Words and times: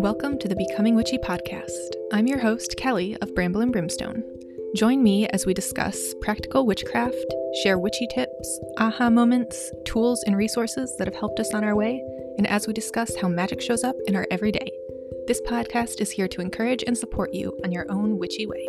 Welcome 0.00 0.38
to 0.38 0.48
the 0.48 0.56
Becoming 0.56 0.94
Witchy 0.94 1.18
podcast. 1.18 1.94
I'm 2.10 2.26
your 2.26 2.38
host, 2.38 2.74
Kelly 2.78 3.18
of 3.20 3.34
Bramble 3.34 3.60
and 3.60 3.70
Brimstone. 3.70 4.24
Join 4.74 5.02
me 5.02 5.28
as 5.28 5.44
we 5.44 5.52
discuss 5.52 6.14
practical 6.22 6.64
witchcraft, 6.64 7.34
share 7.62 7.78
witchy 7.78 8.06
tips, 8.06 8.60
aha 8.78 9.10
moments, 9.10 9.70
tools, 9.84 10.24
and 10.26 10.38
resources 10.38 10.96
that 10.96 11.06
have 11.06 11.14
helped 11.14 11.38
us 11.38 11.52
on 11.52 11.64
our 11.64 11.76
way, 11.76 12.02
and 12.38 12.46
as 12.46 12.66
we 12.66 12.72
discuss 12.72 13.14
how 13.16 13.28
magic 13.28 13.60
shows 13.60 13.84
up 13.84 13.94
in 14.06 14.16
our 14.16 14.26
everyday. 14.30 14.70
This 15.26 15.42
podcast 15.42 16.00
is 16.00 16.10
here 16.10 16.28
to 16.28 16.40
encourage 16.40 16.82
and 16.86 16.96
support 16.96 17.34
you 17.34 17.60
on 17.62 17.70
your 17.70 17.84
own 17.92 18.18
witchy 18.18 18.46
way. 18.46 18.66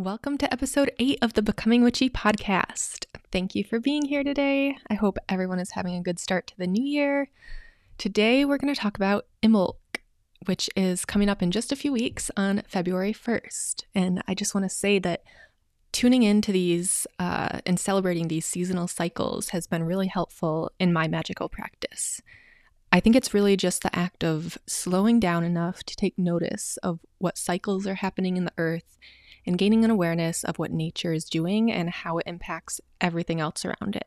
Welcome 0.00 0.38
to 0.38 0.52
episode 0.52 0.90
8 0.98 1.20
of 1.22 1.34
the 1.34 1.42
Becoming 1.42 1.84
Witchy 1.84 2.10
podcast. 2.10 3.04
Thank 3.30 3.54
you 3.54 3.62
for 3.62 3.78
being 3.78 4.06
here 4.06 4.24
today. 4.24 4.76
I 4.90 4.94
hope 4.94 5.18
everyone 5.28 5.60
is 5.60 5.70
having 5.70 5.94
a 5.94 6.02
good 6.02 6.18
start 6.18 6.48
to 6.48 6.58
the 6.58 6.66
new 6.66 6.82
year. 6.82 7.28
Today, 7.98 8.44
we're 8.44 8.58
going 8.58 8.74
to 8.74 8.80
talk 8.80 8.96
about 8.96 9.26
Imbolc, 9.42 9.76
which 10.46 10.68
is 10.74 11.04
coming 11.04 11.28
up 11.28 11.42
in 11.42 11.50
just 11.50 11.70
a 11.70 11.76
few 11.76 11.92
weeks 11.92 12.30
on 12.36 12.62
February 12.66 13.12
1st. 13.12 13.84
And 13.94 14.22
I 14.26 14.34
just 14.34 14.54
want 14.54 14.64
to 14.64 14.74
say 14.74 14.98
that 14.98 15.22
tuning 15.92 16.22
into 16.22 16.50
these 16.52 17.06
uh, 17.18 17.60
and 17.64 17.78
celebrating 17.78 18.28
these 18.28 18.46
seasonal 18.46 18.88
cycles 18.88 19.50
has 19.50 19.66
been 19.66 19.84
really 19.84 20.08
helpful 20.08 20.72
in 20.80 20.92
my 20.92 21.06
magical 21.06 21.48
practice. 21.48 22.20
I 22.90 23.00
think 23.00 23.14
it's 23.14 23.34
really 23.34 23.56
just 23.56 23.82
the 23.82 23.96
act 23.96 24.24
of 24.24 24.58
slowing 24.66 25.20
down 25.20 25.44
enough 25.44 25.84
to 25.84 25.96
take 25.96 26.18
notice 26.18 26.78
of 26.82 27.00
what 27.18 27.38
cycles 27.38 27.86
are 27.86 27.94
happening 27.94 28.36
in 28.36 28.44
the 28.44 28.52
earth 28.58 28.98
and 29.46 29.58
gaining 29.58 29.84
an 29.84 29.90
awareness 29.90 30.44
of 30.44 30.58
what 30.58 30.72
nature 30.72 31.12
is 31.12 31.24
doing 31.24 31.70
and 31.70 31.88
how 31.90 32.18
it 32.18 32.26
impacts 32.26 32.80
everything 33.00 33.40
else 33.40 33.64
around 33.64 33.96
it 33.96 34.06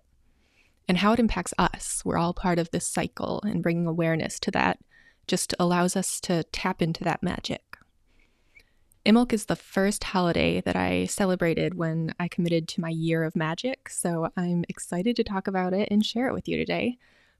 and 0.87 0.97
how 0.99 1.13
it 1.13 1.19
impacts 1.19 1.53
us. 1.57 2.01
We're 2.05 2.17
all 2.17 2.33
part 2.33 2.59
of 2.59 2.71
this 2.71 2.87
cycle, 2.87 3.41
and 3.43 3.63
bringing 3.63 3.87
awareness 3.87 4.39
to 4.41 4.51
that 4.51 4.79
just 5.27 5.53
allows 5.59 5.95
us 5.95 6.19
to 6.21 6.43
tap 6.45 6.81
into 6.81 7.03
that 7.03 7.23
magic. 7.23 7.77
Imbolc 9.05 9.33
is 9.33 9.45
the 9.45 9.55
first 9.55 10.03
holiday 10.03 10.61
that 10.61 10.75
I 10.75 11.05
celebrated 11.05 11.75
when 11.75 12.13
I 12.19 12.27
committed 12.27 12.67
to 12.69 12.81
my 12.81 12.89
year 12.89 13.23
of 13.23 13.35
magic, 13.35 13.89
so 13.89 14.29
I'm 14.35 14.65
excited 14.67 15.15
to 15.15 15.23
talk 15.23 15.47
about 15.47 15.73
it 15.73 15.89
and 15.91 16.05
share 16.05 16.27
it 16.27 16.33
with 16.33 16.47
you 16.47 16.57
today. 16.57 16.97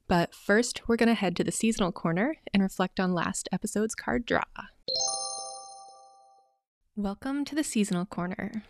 But 0.08 0.32
first, 0.32 0.82
we're 0.86 0.96
going 0.96 1.08
to 1.08 1.14
head 1.14 1.34
to 1.36 1.44
the 1.44 1.50
seasonal 1.50 1.90
corner 1.90 2.36
and 2.54 2.62
reflect 2.62 3.00
on 3.00 3.12
last 3.12 3.48
episode's 3.50 3.96
card 3.96 4.24
draw. 4.24 4.44
Welcome 6.94 7.44
to 7.46 7.56
the 7.56 7.64
seasonal 7.64 8.06
corner. 8.06 8.62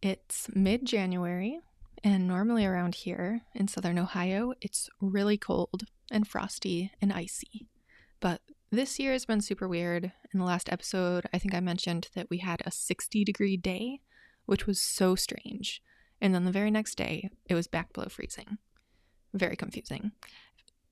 It's 0.00 0.48
mid 0.54 0.84
January, 0.86 1.58
and 2.04 2.26
normally 2.26 2.64
around 2.64 2.94
here 2.94 3.42
in 3.54 3.68
southern 3.68 3.98
Ohio, 3.98 4.52
it's 4.60 4.88
really 5.00 5.36
cold 5.36 5.84
and 6.10 6.26
frosty 6.26 6.92
and 7.00 7.12
icy. 7.12 7.68
But 8.20 8.40
this 8.70 8.98
year 8.98 9.12
has 9.12 9.24
been 9.24 9.40
super 9.40 9.68
weird. 9.68 10.12
In 10.32 10.40
the 10.40 10.46
last 10.46 10.70
episode, 10.70 11.26
I 11.32 11.38
think 11.38 11.54
I 11.54 11.60
mentioned 11.60 12.08
that 12.14 12.28
we 12.30 12.38
had 12.38 12.62
a 12.64 12.70
60 12.70 13.24
degree 13.24 13.56
day, 13.56 14.00
which 14.46 14.66
was 14.66 14.80
so 14.80 15.14
strange. 15.14 15.82
And 16.20 16.34
then 16.34 16.44
the 16.44 16.52
very 16.52 16.70
next 16.70 16.96
day, 16.96 17.30
it 17.46 17.54
was 17.54 17.66
back 17.66 17.92
below 17.92 18.08
freezing. 18.08 18.58
Very 19.32 19.56
confusing. 19.56 20.12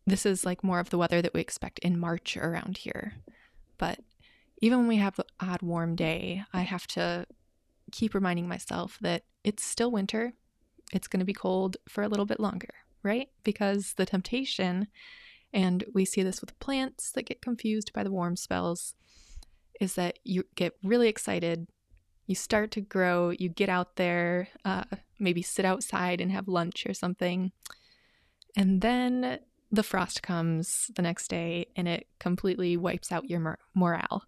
This 0.07 0.25
is 0.25 0.47
like 0.47 0.63
more 0.63 0.79
of 0.79 0.91
the 0.91 0.99
weather 0.99 1.21
that 1.21 1.35
we 1.35 1.41
expect 1.41 1.79
in 1.81 1.99
March 1.99 2.37
around 2.37 2.79
here. 2.79 3.15
But 3.77 4.01
even 4.63 4.79
when 4.79 4.89
we 4.89 4.97
have 4.97 5.17
the 5.17 5.27
odd 5.41 5.63
warm 5.63 5.97
day, 5.97 6.45
I 6.53 6.63
have 6.63 6.87
to 6.89 7.27
keep 7.93 8.15
reminding 8.15 8.49
myself 8.49 8.99
that 9.01 9.25
it's 9.45 9.65
still 9.65 9.91
winter 9.91 10.33
it's 10.93 11.09
going 11.09 11.21
to 11.21 11.27
be 11.27 11.33
cold 11.33 11.77
for 11.89 12.03
a 12.03 12.09
little 12.09 12.27
bit 12.27 12.41
longer, 12.41 12.71
right? 13.03 13.29
Because 13.45 13.95
the 13.95 14.07
temptation, 14.07 14.89
and 15.53 15.85
we 15.95 16.05
see 16.05 16.23
this 16.23 16.41
with 16.41 16.59
plants 16.59 17.11
that 17.13 17.27
get 17.27 17.43
confused 17.43 17.93
by 17.93 18.03
the 18.03 18.11
warm 18.11 18.37
spells, 18.37 18.95
is 19.81 19.95
that 19.95 20.19
you 20.25 20.45
get 20.55 20.75
really 20.83 21.09
excited. 21.09 21.67
You 22.27 22.35
start 22.35 22.71
to 22.73 22.81
grow, 22.81 23.31
you 23.31 23.49
get 23.49 23.69
out 23.69 23.97
there, 23.97 24.49
uh, 24.65 24.85
maybe 25.19 25.43
sit 25.43 25.65
outside 25.65 26.21
and 26.21 26.33
have 26.33 26.49
lunch 26.49 26.87
or 26.87 26.95
something. 26.95 27.53
And 28.57 28.81
then 28.81 29.39
the 29.71 29.83
frost 29.83 30.23
comes 30.23 30.91
the 30.95 31.03
next 31.03 31.29
day 31.29 31.67
and 31.77 31.87
it 31.87 32.07
completely 32.19 32.77
wipes 32.77 33.13
out 33.13 33.29
your 33.29 33.41
mor- 33.41 33.59
morale. 33.75 34.25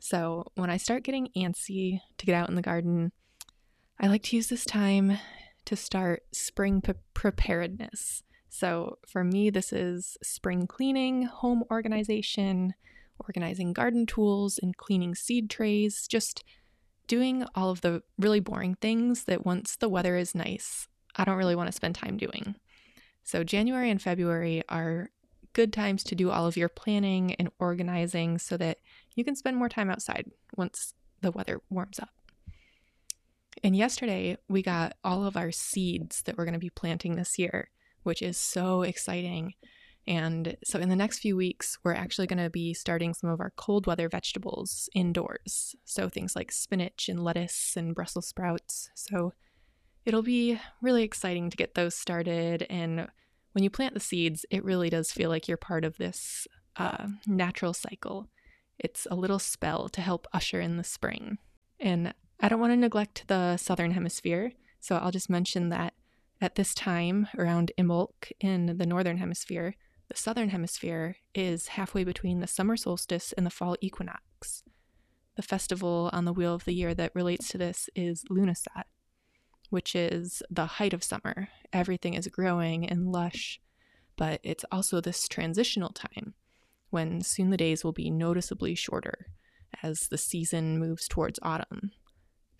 So 0.00 0.50
when 0.54 0.70
I 0.70 0.76
start 0.76 1.04
getting 1.04 1.28
antsy 1.36 2.00
to 2.18 2.26
get 2.26 2.34
out 2.34 2.48
in 2.48 2.54
the 2.54 2.62
garden, 2.62 3.12
I 3.98 4.06
like 4.06 4.22
to 4.24 4.36
use 4.36 4.48
this 4.48 4.64
time 4.64 5.18
to 5.64 5.76
start 5.76 6.22
spring 6.32 6.82
preparedness. 7.14 8.22
So 8.48 8.98
for 9.06 9.22
me, 9.22 9.50
this 9.50 9.72
is 9.72 10.16
spring 10.22 10.66
cleaning, 10.66 11.22
home 11.22 11.64
organization, 11.70 12.74
organizing 13.20 13.72
garden 13.72 14.06
tools, 14.06 14.58
and 14.60 14.76
cleaning 14.76 15.14
seed 15.14 15.48
trays, 15.48 16.06
just 16.08 16.42
doing 17.06 17.44
all 17.54 17.70
of 17.70 17.80
the 17.80 18.02
really 18.18 18.40
boring 18.40 18.74
things 18.76 19.24
that 19.24 19.44
once 19.46 19.76
the 19.76 19.88
weather 19.88 20.16
is 20.16 20.34
nice, 20.34 20.88
I 21.16 21.24
don't 21.24 21.36
really 21.36 21.56
want 21.56 21.68
to 21.68 21.72
spend 21.72 21.94
time 21.94 22.16
doing. 22.16 22.56
So 23.22 23.44
January 23.44 23.90
and 23.90 24.00
February 24.00 24.62
are 24.68 25.10
good 25.52 25.72
times 25.72 26.04
to 26.04 26.14
do 26.14 26.30
all 26.30 26.46
of 26.46 26.56
your 26.56 26.68
planning 26.68 27.34
and 27.34 27.50
organizing 27.58 28.38
so 28.38 28.56
that 28.56 28.78
you 29.14 29.24
can 29.24 29.36
spend 29.36 29.56
more 29.56 29.68
time 29.68 29.90
outside 29.90 30.30
once 30.56 30.94
the 31.20 31.30
weather 31.32 31.60
warms 31.68 31.98
up. 31.98 32.10
And 33.62 33.76
yesterday, 33.76 34.38
we 34.48 34.62
got 34.62 34.94
all 35.04 35.24
of 35.24 35.36
our 35.36 35.52
seeds 35.52 36.22
that 36.22 36.36
we're 36.36 36.44
going 36.44 36.54
to 36.54 36.58
be 36.58 36.70
planting 36.70 37.16
this 37.16 37.38
year, 37.38 37.70
which 38.02 38.22
is 38.22 38.38
so 38.38 38.82
exciting. 38.82 39.54
And 40.06 40.56
so, 40.64 40.78
in 40.78 40.88
the 40.88 40.96
next 40.96 41.18
few 41.18 41.36
weeks, 41.36 41.78
we're 41.84 41.92
actually 41.92 42.26
going 42.26 42.42
to 42.42 42.48
be 42.48 42.72
starting 42.72 43.12
some 43.12 43.28
of 43.28 43.40
our 43.40 43.52
cold 43.56 43.86
weather 43.86 44.08
vegetables 44.08 44.88
indoors. 44.94 45.74
So, 45.84 46.08
things 46.08 46.34
like 46.34 46.50
spinach 46.52 47.08
and 47.08 47.22
lettuce 47.22 47.74
and 47.76 47.94
Brussels 47.94 48.28
sprouts. 48.28 48.88
So, 48.94 49.34
it'll 50.06 50.22
be 50.22 50.58
really 50.80 51.02
exciting 51.02 51.50
to 51.50 51.56
get 51.56 51.74
those 51.74 51.94
started. 51.94 52.66
And 52.70 53.08
when 53.52 53.62
you 53.62 53.70
plant 53.70 53.94
the 53.94 54.00
seeds, 54.00 54.46
it 54.50 54.64
really 54.64 54.88
does 54.88 55.12
feel 55.12 55.28
like 55.28 55.48
you're 55.48 55.58
part 55.58 55.84
of 55.84 55.98
this 55.98 56.46
uh, 56.76 57.08
natural 57.26 57.74
cycle. 57.74 58.30
It's 58.78 59.06
a 59.10 59.14
little 59.14 59.38
spell 59.38 59.90
to 59.90 60.00
help 60.00 60.26
usher 60.32 60.60
in 60.60 60.78
the 60.78 60.84
spring. 60.84 61.36
And 61.78 62.14
I 62.42 62.48
don't 62.48 62.60
want 62.60 62.72
to 62.72 62.76
neglect 62.76 63.24
the 63.26 63.58
southern 63.58 63.90
hemisphere, 63.90 64.52
so 64.80 64.96
I'll 64.96 65.10
just 65.10 65.28
mention 65.28 65.68
that 65.68 65.92
at 66.40 66.54
this 66.54 66.72
time, 66.72 67.28
around 67.36 67.70
Imbolc 67.76 68.32
in 68.40 68.78
the 68.78 68.86
northern 68.86 69.18
hemisphere, 69.18 69.76
the 70.08 70.16
southern 70.16 70.48
hemisphere 70.48 71.16
is 71.34 71.68
halfway 71.68 72.02
between 72.02 72.40
the 72.40 72.46
summer 72.46 72.78
solstice 72.78 73.32
and 73.32 73.44
the 73.44 73.50
fall 73.50 73.76
equinox. 73.82 74.62
The 75.36 75.42
festival 75.42 76.08
on 76.14 76.24
the 76.24 76.32
wheel 76.32 76.54
of 76.54 76.64
the 76.64 76.72
year 76.72 76.94
that 76.94 77.14
relates 77.14 77.48
to 77.48 77.58
this 77.58 77.90
is 77.94 78.24
Lughnasadh, 78.30 78.84
which 79.68 79.94
is 79.94 80.42
the 80.50 80.64
height 80.66 80.94
of 80.94 81.04
summer. 81.04 81.48
Everything 81.74 82.14
is 82.14 82.26
growing 82.28 82.88
and 82.88 83.12
lush, 83.12 83.60
but 84.16 84.40
it's 84.42 84.64
also 84.72 85.02
this 85.02 85.28
transitional 85.28 85.90
time 85.90 86.32
when 86.88 87.20
soon 87.20 87.50
the 87.50 87.58
days 87.58 87.84
will 87.84 87.92
be 87.92 88.10
noticeably 88.10 88.74
shorter 88.74 89.26
as 89.82 90.08
the 90.08 90.18
season 90.18 90.78
moves 90.78 91.06
towards 91.06 91.38
autumn. 91.42 91.92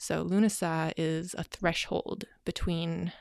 So 0.02 0.24
Lughnasadh 0.24 0.94
is 0.96 1.34
a 1.36 1.44
threshold 1.44 2.24
between 2.46 3.12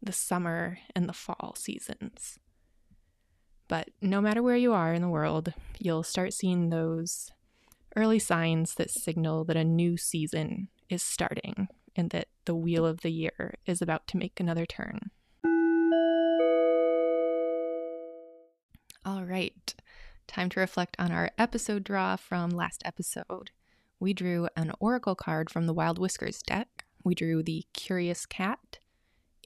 the 0.00 0.12
summer 0.12 0.78
and 0.94 1.08
the 1.08 1.12
fall 1.12 1.56
seasons. 1.56 2.38
But 3.66 3.88
no 4.00 4.20
matter 4.20 4.40
where 4.40 4.56
you 4.56 4.72
are 4.72 4.94
in 4.94 5.02
the 5.02 5.08
world, 5.08 5.52
you'll 5.80 6.04
start 6.04 6.32
seeing 6.32 6.70
those 6.70 7.32
early 7.96 8.20
signs 8.20 8.76
that 8.76 8.88
signal 8.88 9.42
that 9.46 9.56
a 9.56 9.64
new 9.64 9.96
season 9.96 10.68
is 10.88 11.02
starting 11.02 11.66
and 11.96 12.10
that 12.10 12.28
the 12.44 12.54
wheel 12.54 12.86
of 12.86 13.00
the 13.00 13.10
year 13.10 13.56
is 13.66 13.82
about 13.82 14.06
to 14.06 14.16
make 14.16 14.38
another 14.38 14.64
turn. 14.64 15.10
All 19.04 19.24
right, 19.24 19.74
time 20.28 20.50
to 20.50 20.60
reflect 20.60 20.94
on 21.00 21.10
our 21.10 21.32
episode 21.36 21.82
draw 21.82 22.14
from 22.14 22.50
last 22.50 22.80
episode 22.84 23.50
we 24.00 24.12
drew 24.12 24.48
an 24.56 24.72
oracle 24.80 25.14
card 25.14 25.50
from 25.50 25.66
the 25.66 25.74
Wild 25.74 25.98
Whiskers 25.98 26.42
deck. 26.42 26.84
We 27.04 27.14
drew 27.14 27.42
the 27.42 27.64
Curious 27.72 28.26
Cat, 28.26 28.78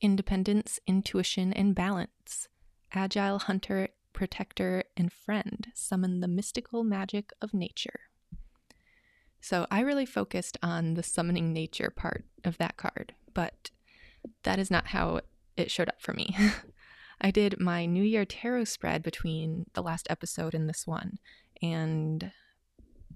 Independence, 0.00 0.78
Intuition, 0.86 1.52
and 1.52 1.74
Balance. 1.74 2.48
Agile 2.94 3.38
Hunter, 3.38 3.88
Protector, 4.12 4.84
and 4.96 5.12
Friend 5.12 5.68
summon 5.74 6.20
the 6.20 6.28
mystical 6.28 6.84
magic 6.84 7.30
of 7.40 7.54
nature. 7.54 8.00
So 9.40 9.66
I 9.70 9.80
really 9.80 10.06
focused 10.06 10.58
on 10.62 10.94
the 10.94 11.02
summoning 11.02 11.52
nature 11.52 11.90
part 11.90 12.24
of 12.44 12.58
that 12.58 12.76
card, 12.76 13.14
but 13.34 13.70
that 14.44 14.58
is 14.58 14.70
not 14.70 14.88
how 14.88 15.20
it 15.56 15.70
showed 15.70 15.88
up 15.88 16.00
for 16.00 16.12
me. 16.12 16.36
I 17.20 17.30
did 17.30 17.60
my 17.60 17.86
New 17.86 18.04
Year 18.04 18.24
tarot 18.24 18.64
spread 18.64 19.02
between 19.02 19.66
the 19.74 19.82
last 19.82 20.06
episode 20.10 20.54
and 20.54 20.68
this 20.68 20.86
one, 20.86 21.18
and 21.60 22.32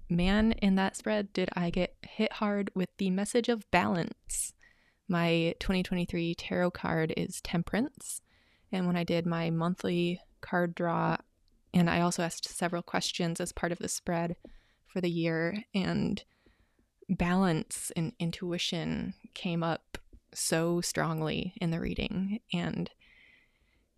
man, 0.09 0.53
in 0.53 0.75
that 0.75 0.95
spread, 0.95 1.33
did 1.33 1.49
I 1.53 1.69
get 1.69 1.95
hit 2.01 2.33
hard 2.33 2.71
with 2.75 2.89
the 2.97 3.09
message 3.09 3.49
of 3.49 3.69
balance. 3.71 4.53
My 5.07 5.53
2023 5.59 6.35
tarot 6.35 6.71
card 6.71 7.13
is 7.15 7.41
Temperance. 7.41 8.21
And 8.71 8.87
when 8.87 8.95
I 8.95 9.03
did 9.03 9.25
my 9.25 9.49
monthly 9.49 10.19
card 10.41 10.75
draw 10.75 11.17
And 11.73 11.89
I 11.89 12.01
also 12.01 12.23
asked 12.23 12.47
several 12.47 12.81
questions 12.81 13.39
as 13.39 13.51
part 13.51 13.71
of 13.71 13.77
the 13.79 13.87
spread 13.87 14.35
for 14.87 15.01
the 15.01 15.09
year, 15.09 15.63
and 15.73 16.23
balance 17.09 17.91
and 17.95 18.13
intuition 18.19 19.13
came 19.33 19.63
up 19.63 19.97
so 20.33 20.81
strongly 20.81 21.53
in 21.61 21.71
the 21.71 21.79
reading. 21.79 22.39
And 22.53 22.89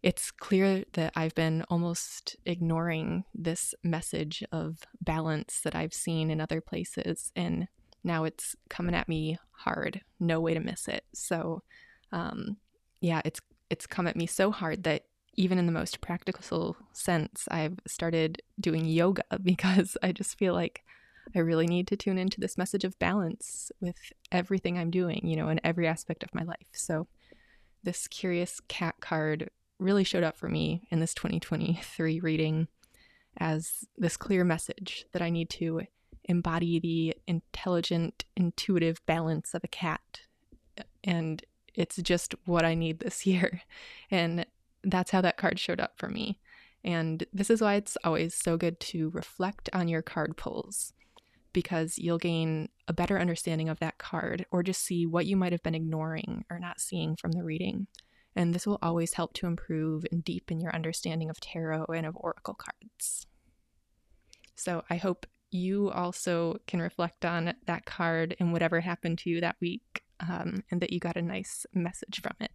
it's 0.02 0.32
clear 0.32 0.86
that 0.94 1.12
I've 1.16 1.36
been 1.36 1.64
almost 1.70 2.38
ignoring 2.46 3.26
this 3.34 3.76
message 3.84 4.44
of 4.52 4.80
balance 5.02 5.60
that 5.64 5.76
I've 5.76 5.94
seen 5.94 6.32
in 6.32 6.40
other 6.40 6.62
places. 6.62 7.32
And 7.36 7.68
now 8.04 8.24
it's 8.24 8.56
coming 8.70 8.96
at 8.96 9.10
me 9.10 9.38
hard. 9.52 10.02
No 10.20 10.40
way 10.40 10.54
to 10.54 10.60
miss 10.60 10.88
it. 10.88 11.04
So, 11.14 11.64
um, 12.12 12.58
yeah, 13.02 13.22
it's 13.26 13.42
it's 13.70 13.86
come 13.86 14.08
at 14.08 14.16
me 14.16 14.26
so 14.26 14.52
hard 14.52 14.84
that 14.84 15.04
even 15.36 15.60
in 15.60 15.66
the 15.66 15.72
most 15.72 16.02
practical 16.02 16.76
sense, 16.92 17.48
I've 17.52 17.78
started 17.86 18.42
doing 18.60 18.86
yoga 18.86 19.24
because 19.44 19.98
I 20.02 20.12
just 20.12 20.38
feel 20.38 20.54
like 20.54 20.84
I 21.36 21.40
really 21.40 21.68
need 21.68 21.88
to 21.88 21.98
tune 21.98 22.18
into 22.18 22.40
this 22.40 22.58
message 22.58 22.84
of 22.84 22.98
balance 22.98 23.72
with 23.80 23.98
everything 24.32 24.80
I'm 24.80 24.90
doing, 24.90 25.22
you 25.24 25.36
know, 25.36 25.50
in 25.50 25.60
every 25.64 25.88
aspect 25.88 26.24
of 26.24 26.34
my 26.34 26.44
life. 26.44 26.68
So, 26.72 27.08
this 27.84 28.08
curious 28.08 28.60
cat 28.68 28.96
card 29.00 29.50
really 29.80 30.04
showed 30.04 30.24
up 30.24 30.38
for 30.38 30.50
me 30.50 30.88
in 30.92 31.00
this 31.00 31.14
2023 31.14 32.20
reading 32.20 32.68
as 33.38 33.86
this 33.98 34.18
clear 34.18 34.44
message 34.44 35.06
that 35.14 35.22
I 35.22 35.30
need 35.30 35.50
to 35.52 35.82
embody 36.26 36.80
the 36.80 37.16
intelligent, 37.28 38.26
intuitive 38.36 39.04
balance 39.06 39.54
of 39.54 39.64
a 39.64 39.68
cat. 39.68 40.22
And 41.04 41.44
it's 41.74 41.96
just 41.98 42.36
what 42.46 42.66
I 42.66 42.76
need 42.76 43.00
this 43.00 43.26
year. 43.26 43.62
And 44.12 44.46
that's 44.84 45.12
how 45.12 45.22
that 45.22 45.38
card 45.38 45.60
showed 45.60 45.80
up 45.80 45.94
for 45.98 46.10
me. 46.10 46.40
And 46.84 47.26
this 47.34 47.50
is 47.50 47.62
why 47.62 47.76
it's 47.76 47.98
always 48.04 48.34
so 48.34 48.56
good 48.56 48.80
to 48.82 49.10
reflect 49.10 49.70
on 49.74 49.88
your 49.88 50.02
card 50.02 50.38
pulls 50.38 50.94
because 51.52 51.98
you'll 51.98 52.20
gain 52.20 52.70
a 52.88 52.94
better 52.94 53.20
understanding 53.20 53.70
of 53.70 53.80
that 53.80 53.98
card 53.98 54.46
or 54.52 54.64
just 54.64 54.86
see 54.86 55.06
what 55.06 55.26
you 55.26 55.36
might 55.36 55.52
have 55.52 55.64
been 55.64 55.76
ignoring 55.76 56.46
or 56.50 56.60
not 56.60 56.80
seeing 56.80 57.16
from 57.16 57.32
the 57.32 57.44
reading. 57.44 57.88
And 58.40 58.54
this 58.54 58.66
will 58.66 58.80
always 58.82 59.16
help 59.16 59.34
to 59.34 59.48
improve 59.48 60.06
and 60.14 60.24
deepen 60.24 60.62
your 60.62 60.74
understanding 60.74 61.30
of 61.30 61.42
tarot 61.42 61.88
and 61.94 62.06
of 62.06 62.16
oracle 62.16 62.54
cards. 62.54 63.28
So 64.56 64.86
I 64.90 64.96
hope 64.96 65.26
you 65.52 65.92
also 65.92 66.56
can 66.66 66.82
reflect 66.82 67.26
on 67.26 67.54
that 67.66 67.84
card 67.84 68.38
and 68.40 68.54
whatever 68.54 68.80
happened 68.80 69.18
to 69.20 69.30
you 69.30 69.42
that 69.42 69.58
week 69.60 70.04
um, 70.22 70.64
and 70.72 70.80
that 70.80 70.94
you 70.94 71.02
got 71.02 71.18
a 71.18 71.22
nice 71.22 71.66
message 71.74 72.22
from 72.22 72.38
it. 72.40 72.52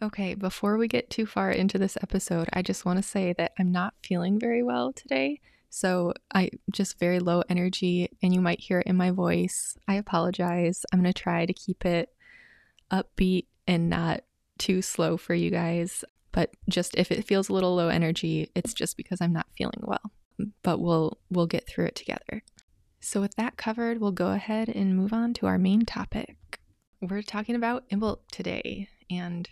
Okay, 0.00 0.34
before 0.34 0.78
we 0.78 0.86
get 0.86 1.10
too 1.10 1.26
far 1.26 1.50
into 1.50 1.76
this 1.76 1.98
episode, 2.00 2.48
I 2.52 2.62
just 2.62 2.84
want 2.84 2.98
to 2.98 3.02
say 3.02 3.32
that 3.32 3.50
I'm 3.58 3.72
not 3.72 3.94
feeling 4.04 4.38
very 4.38 4.62
well 4.62 4.92
today. 4.92 5.40
So 5.76 6.14
I 6.32 6.48
just 6.70 6.98
very 6.98 7.18
low 7.18 7.42
energy 7.50 8.08
and 8.22 8.34
you 8.34 8.40
might 8.40 8.60
hear 8.60 8.78
it 8.80 8.86
in 8.86 8.96
my 8.96 9.10
voice. 9.10 9.76
I 9.86 9.96
apologize. 9.96 10.86
I'm 10.90 11.02
going 11.02 11.12
to 11.12 11.22
try 11.22 11.44
to 11.44 11.52
keep 11.52 11.84
it 11.84 12.08
upbeat 12.90 13.44
and 13.66 13.90
not 13.90 14.22
too 14.56 14.80
slow 14.80 15.18
for 15.18 15.34
you 15.34 15.50
guys. 15.50 16.02
But 16.32 16.54
just 16.66 16.94
if 16.94 17.12
it 17.12 17.26
feels 17.26 17.50
a 17.50 17.52
little 17.52 17.74
low 17.76 17.88
energy, 17.88 18.50
it's 18.54 18.72
just 18.72 18.96
because 18.96 19.20
I'm 19.20 19.34
not 19.34 19.48
feeling 19.54 19.82
well. 19.82 20.12
But 20.62 20.80
we'll 20.80 21.18
we'll 21.28 21.46
get 21.46 21.68
through 21.68 21.84
it 21.84 21.94
together. 21.94 22.42
So 23.00 23.20
with 23.20 23.34
that 23.36 23.58
covered, 23.58 24.00
we'll 24.00 24.12
go 24.12 24.28
ahead 24.28 24.70
and 24.70 24.96
move 24.96 25.12
on 25.12 25.34
to 25.34 25.46
our 25.46 25.58
main 25.58 25.84
topic. 25.84 26.58
We're 27.02 27.20
talking 27.20 27.54
about 27.54 27.86
Imbolc 27.90 28.20
today, 28.32 28.88
and 29.10 29.46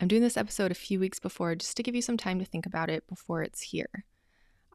I'm 0.00 0.06
doing 0.06 0.22
this 0.22 0.36
episode 0.36 0.70
a 0.70 0.76
few 0.76 1.00
weeks 1.00 1.18
before 1.18 1.56
just 1.56 1.76
to 1.76 1.82
give 1.82 1.96
you 1.96 2.02
some 2.02 2.16
time 2.16 2.38
to 2.38 2.44
think 2.44 2.66
about 2.66 2.88
it 2.88 3.04
before 3.08 3.42
it's 3.42 3.62
here. 3.62 4.04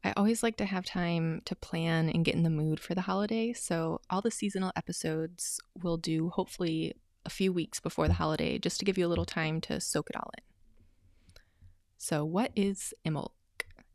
I 0.04 0.12
always 0.16 0.42
like 0.42 0.56
to 0.56 0.64
have 0.64 0.84
time 0.84 1.42
to 1.44 1.54
plan 1.54 2.08
and 2.08 2.24
get 2.24 2.34
in 2.34 2.42
the 2.42 2.50
mood 2.50 2.80
for 2.80 2.94
the 2.94 3.02
holiday, 3.02 3.52
so 3.52 4.00
all 4.10 4.20
the 4.20 4.32
seasonal 4.32 4.72
episodes 4.74 5.60
will 5.80 5.96
do 5.96 6.30
hopefully 6.30 6.94
a 7.24 7.30
few 7.30 7.52
weeks 7.52 7.78
before 7.78 8.08
the 8.08 8.14
holiday 8.14 8.58
just 8.58 8.80
to 8.80 8.84
give 8.84 8.98
you 8.98 9.06
a 9.06 9.08
little 9.08 9.24
time 9.24 9.60
to 9.60 9.80
soak 9.80 10.10
it 10.10 10.16
all 10.16 10.30
in. 10.36 10.44
So, 11.98 12.24
what 12.24 12.50
is 12.56 12.92
Imbolc? 13.06 13.30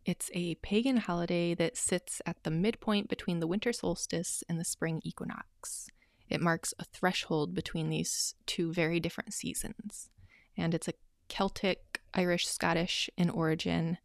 It's 0.05 0.31
a 0.33 0.55
pagan 0.55 0.95
holiday 0.95 1.53
that 1.55 1.75
sits 1.75 2.21
at 2.25 2.41
the 2.43 2.51
midpoint 2.51 3.09
between 3.09 3.41
the 3.41 3.47
winter 3.47 3.73
solstice 3.73 4.45
and 4.47 4.57
the 4.57 4.63
spring 4.63 5.01
equinox. 5.03 5.89
It 6.29 6.39
marks 6.39 6.73
a 6.79 6.85
threshold 6.85 7.53
between 7.53 7.89
these 7.89 8.35
two 8.45 8.71
very 8.71 9.01
different 9.01 9.33
seasons, 9.33 10.09
and 10.55 10.73
it's 10.73 10.87
a 10.87 10.93
Celtic, 11.27 11.99
Irish, 12.13 12.47
Scottish 12.47 13.09
in 13.17 13.29
origin, 13.29 13.97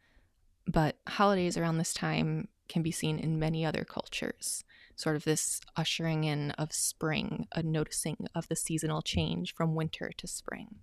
but 0.66 0.98
holidays 1.08 1.56
around 1.56 1.78
this 1.78 1.94
time 1.94 2.48
can 2.68 2.82
be 2.82 2.90
seen 2.90 3.18
in 3.18 3.38
many 3.38 3.64
other 3.64 3.84
cultures. 3.84 4.64
Sort 4.94 5.16
of 5.16 5.24
this 5.24 5.60
ushering 5.76 6.24
in 6.24 6.50
of 6.52 6.72
spring, 6.72 7.46
a 7.54 7.62
noticing 7.62 8.28
of 8.34 8.48
the 8.48 8.56
seasonal 8.56 9.02
change 9.02 9.54
from 9.54 9.74
winter 9.74 10.12
to 10.16 10.26
spring. 10.26 10.76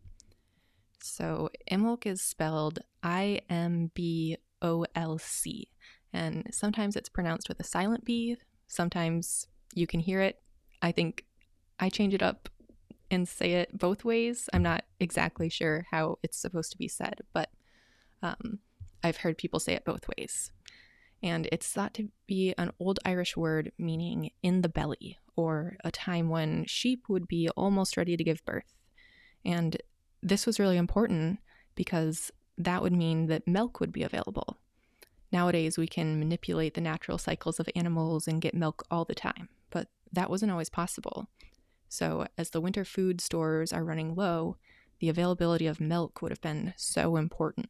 So, 1.02 1.50
Imbolc 1.72 2.06
is 2.06 2.22
spelled 2.22 2.80
I 3.02 3.42
M 3.50 3.92
B 3.94 4.38
O 4.62 4.86
L 4.96 5.18
C, 5.18 5.70
and 6.12 6.48
sometimes 6.52 6.96
it's 6.96 7.08
pronounced 7.08 7.48
with 7.48 7.60
a 7.60 7.64
silent 7.64 8.04
B, 8.04 8.36
sometimes 8.68 9.48
you 9.74 9.88
can 9.88 10.00
hear 10.00 10.22
it. 10.22 10.42
I 10.82 10.92
think 10.92 11.26
I 11.80 11.90
change 11.90 12.14
it 12.14 12.24
up 12.24 12.50
and 13.12 13.28
say 13.28 13.54
it 13.54 13.78
both 13.78 14.06
ways. 14.06 14.50
I'm 14.54 14.64
not 14.64 14.86
exactly 15.00 15.50
sure 15.50 15.86
how 15.92 16.20
it's 16.24 16.38
supposed 16.38 16.72
to 16.72 16.78
be 16.78 16.88
said, 16.88 17.22
but 17.34 17.50
um, 18.22 18.60
I've 19.04 19.18
heard 19.18 19.38
people 19.38 19.60
say 19.60 19.74
it 19.74 19.86
both 19.86 20.08
ways. 20.18 20.52
And 21.22 21.48
it's 21.52 21.68
thought 21.68 21.94
to 21.96 22.10
be 22.28 22.54
an 22.58 22.72
old 22.80 23.00
Irish 23.04 23.36
word 23.36 23.72
meaning 23.78 24.32
in 24.42 24.62
the 24.62 24.70
belly, 24.70 25.18
or 25.36 25.76
a 25.84 25.92
time 25.92 26.30
when 26.30 26.66
sheep 26.66 27.10
would 27.10 27.28
be 27.28 27.50
almost 27.50 27.98
ready 27.98 28.16
to 28.16 28.24
give 28.24 28.46
birth. 28.46 28.74
And 29.44 29.78
this 30.22 30.46
was 30.46 30.60
really 30.60 30.78
important 30.78 31.40
because 31.76 32.32
that 32.58 32.82
would 32.82 32.94
mean 32.94 33.28
that 33.28 33.48
milk 33.48 33.80
would 33.80 33.92
be 33.92 34.04
available. 34.04 34.58
Nowadays, 35.32 35.78
we 35.78 35.88
can 35.88 36.20
manipulate 36.20 36.74
the 36.74 36.82
natural 36.82 37.18
cycles 37.18 37.60
of 37.60 37.70
animals 37.76 38.28
and 38.28 38.42
get 38.42 38.56
milk 38.56 38.84
all 38.90 39.06
the 39.06 39.16
time, 39.16 39.50
but 39.70 39.88
that 40.12 40.30
wasn't 40.30 40.52
always 40.52 40.70
possible. 40.70 41.30
So, 41.88 42.28
as 42.38 42.50
the 42.50 42.62
winter 42.62 42.84
food 42.84 43.22
stores 43.22 43.72
are 43.72 43.84
running 43.84 44.16
low, 44.16 44.58
the 45.00 45.10
availability 45.10 45.68
of 45.68 45.80
milk 45.80 46.22
would 46.22 46.32
have 46.32 46.42
been 46.42 46.74
so 46.78 47.16
important. 47.16 47.70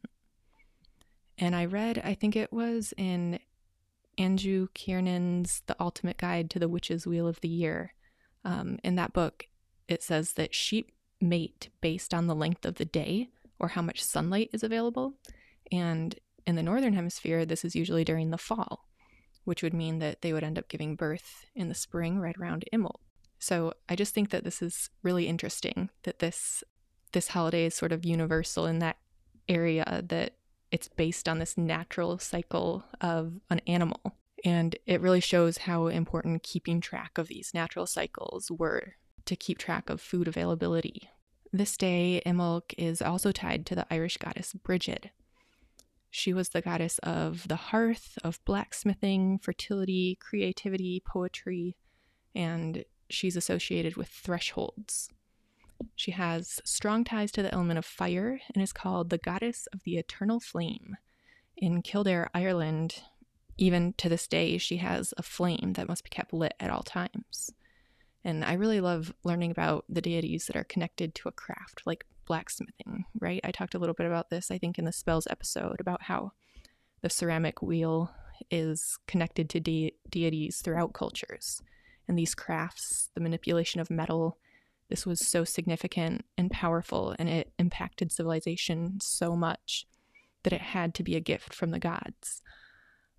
And 1.40 1.56
I 1.56 1.64
read, 1.64 2.00
I 2.04 2.14
think 2.14 2.36
it 2.36 2.52
was 2.52 2.92
in 2.98 3.40
Anjou 4.18 4.68
Kiernan's 4.74 5.62
The 5.66 5.76
Ultimate 5.80 6.18
Guide 6.18 6.50
to 6.50 6.58
the 6.58 6.68
Witch's 6.68 7.06
Wheel 7.06 7.26
of 7.26 7.40
the 7.40 7.48
Year. 7.48 7.94
Um, 8.44 8.78
in 8.84 8.96
that 8.96 9.14
book, 9.14 9.48
it 9.88 10.02
says 10.02 10.34
that 10.34 10.54
sheep 10.54 10.92
mate 11.18 11.70
based 11.80 12.12
on 12.12 12.26
the 12.26 12.34
length 12.34 12.66
of 12.66 12.74
the 12.74 12.84
day 12.84 13.30
or 13.58 13.68
how 13.68 13.80
much 13.80 14.04
sunlight 14.04 14.50
is 14.52 14.62
available. 14.62 15.14
And 15.72 16.14
in 16.46 16.56
the 16.56 16.62
Northern 16.62 16.92
Hemisphere, 16.92 17.46
this 17.46 17.64
is 17.64 17.74
usually 17.74 18.04
during 18.04 18.30
the 18.30 18.38
fall, 18.38 18.84
which 19.44 19.62
would 19.62 19.74
mean 19.74 19.98
that 19.98 20.20
they 20.20 20.34
would 20.34 20.44
end 20.44 20.58
up 20.58 20.68
giving 20.68 20.94
birth 20.94 21.46
in 21.54 21.68
the 21.68 21.74
spring 21.74 22.18
right 22.18 22.36
around 22.38 22.66
Imbolc. 22.72 23.00
So 23.38 23.72
I 23.88 23.96
just 23.96 24.12
think 24.12 24.28
that 24.30 24.44
this 24.44 24.60
is 24.60 24.90
really 25.02 25.26
interesting 25.26 25.88
that 26.02 26.18
this 26.18 26.62
this 27.12 27.28
holiday 27.28 27.64
is 27.64 27.74
sort 27.74 27.90
of 27.90 28.04
universal 28.04 28.66
in 28.66 28.78
that 28.78 28.98
area 29.48 30.04
that 30.08 30.34
it's 30.70 30.88
based 30.88 31.28
on 31.28 31.38
this 31.38 31.58
natural 31.58 32.18
cycle 32.18 32.84
of 33.00 33.34
an 33.50 33.60
animal. 33.66 34.16
And 34.44 34.76
it 34.86 35.00
really 35.00 35.20
shows 35.20 35.58
how 35.58 35.88
important 35.88 36.42
keeping 36.42 36.80
track 36.80 37.18
of 37.18 37.28
these 37.28 37.52
natural 37.52 37.86
cycles 37.86 38.50
were 38.50 38.94
to 39.26 39.36
keep 39.36 39.58
track 39.58 39.90
of 39.90 40.00
food 40.00 40.26
availability. 40.28 41.10
This 41.52 41.76
day, 41.76 42.22
Imbolc 42.24 42.72
is 42.78 43.02
also 43.02 43.32
tied 43.32 43.66
to 43.66 43.74
the 43.74 43.86
Irish 43.92 44.16
goddess 44.16 44.54
Brigid. 44.54 45.10
She 46.10 46.32
was 46.32 46.50
the 46.50 46.62
goddess 46.62 46.98
of 47.00 47.48
the 47.48 47.56
hearth, 47.56 48.18
of 48.24 48.44
blacksmithing, 48.44 49.38
fertility, 49.38 50.18
creativity, 50.20 51.02
poetry, 51.06 51.76
and 52.34 52.84
she's 53.08 53.36
associated 53.36 53.96
with 53.96 54.08
thresholds. 54.08 55.08
She 55.96 56.12
has 56.12 56.60
strong 56.64 57.04
ties 57.04 57.30
to 57.32 57.42
the 57.42 57.52
element 57.52 57.78
of 57.78 57.84
fire 57.84 58.40
and 58.54 58.62
is 58.62 58.72
called 58.72 59.10
the 59.10 59.18
goddess 59.18 59.66
of 59.72 59.82
the 59.84 59.96
eternal 59.96 60.40
flame. 60.40 60.96
In 61.56 61.82
Kildare, 61.82 62.30
Ireland, 62.34 63.02
even 63.58 63.92
to 63.98 64.08
this 64.08 64.26
day, 64.26 64.56
she 64.58 64.78
has 64.78 65.12
a 65.16 65.22
flame 65.22 65.74
that 65.74 65.88
must 65.88 66.04
be 66.04 66.10
kept 66.10 66.32
lit 66.32 66.54
at 66.58 66.70
all 66.70 66.82
times. 66.82 67.50
And 68.24 68.44
I 68.44 68.54
really 68.54 68.80
love 68.80 69.14
learning 69.24 69.50
about 69.50 69.84
the 69.88 70.00
deities 70.00 70.46
that 70.46 70.56
are 70.56 70.64
connected 70.64 71.14
to 71.16 71.28
a 71.28 71.32
craft, 71.32 71.82
like 71.86 72.04
blacksmithing, 72.26 73.04
right? 73.18 73.40
I 73.44 73.50
talked 73.50 73.74
a 73.74 73.78
little 73.78 73.94
bit 73.94 74.06
about 74.06 74.30
this, 74.30 74.50
I 74.50 74.58
think, 74.58 74.78
in 74.78 74.84
the 74.84 74.92
spells 74.92 75.26
episode 75.30 75.80
about 75.80 76.02
how 76.02 76.32
the 77.02 77.10
ceramic 77.10 77.62
wheel 77.62 78.10
is 78.50 78.98
connected 79.06 79.48
to 79.50 79.60
de- 79.60 79.94
deities 80.08 80.60
throughout 80.60 80.92
cultures. 80.92 81.62
And 82.06 82.18
these 82.18 82.34
crafts, 82.34 83.10
the 83.14 83.20
manipulation 83.20 83.80
of 83.80 83.90
metal, 83.90 84.38
This 84.90 85.06
was 85.06 85.20
so 85.20 85.44
significant 85.44 86.24
and 86.36 86.50
powerful, 86.50 87.14
and 87.18 87.28
it 87.28 87.52
impacted 87.58 88.10
civilization 88.10 88.98
so 89.00 89.36
much 89.36 89.86
that 90.42 90.52
it 90.52 90.60
had 90.60 90.94
to 90.94 91.04
be 91.04 91.14
a 91.14 91.20
gift 91.20 91.54
from 91.54 91.70
the 91.70 91.78
gods. 91.78 92.42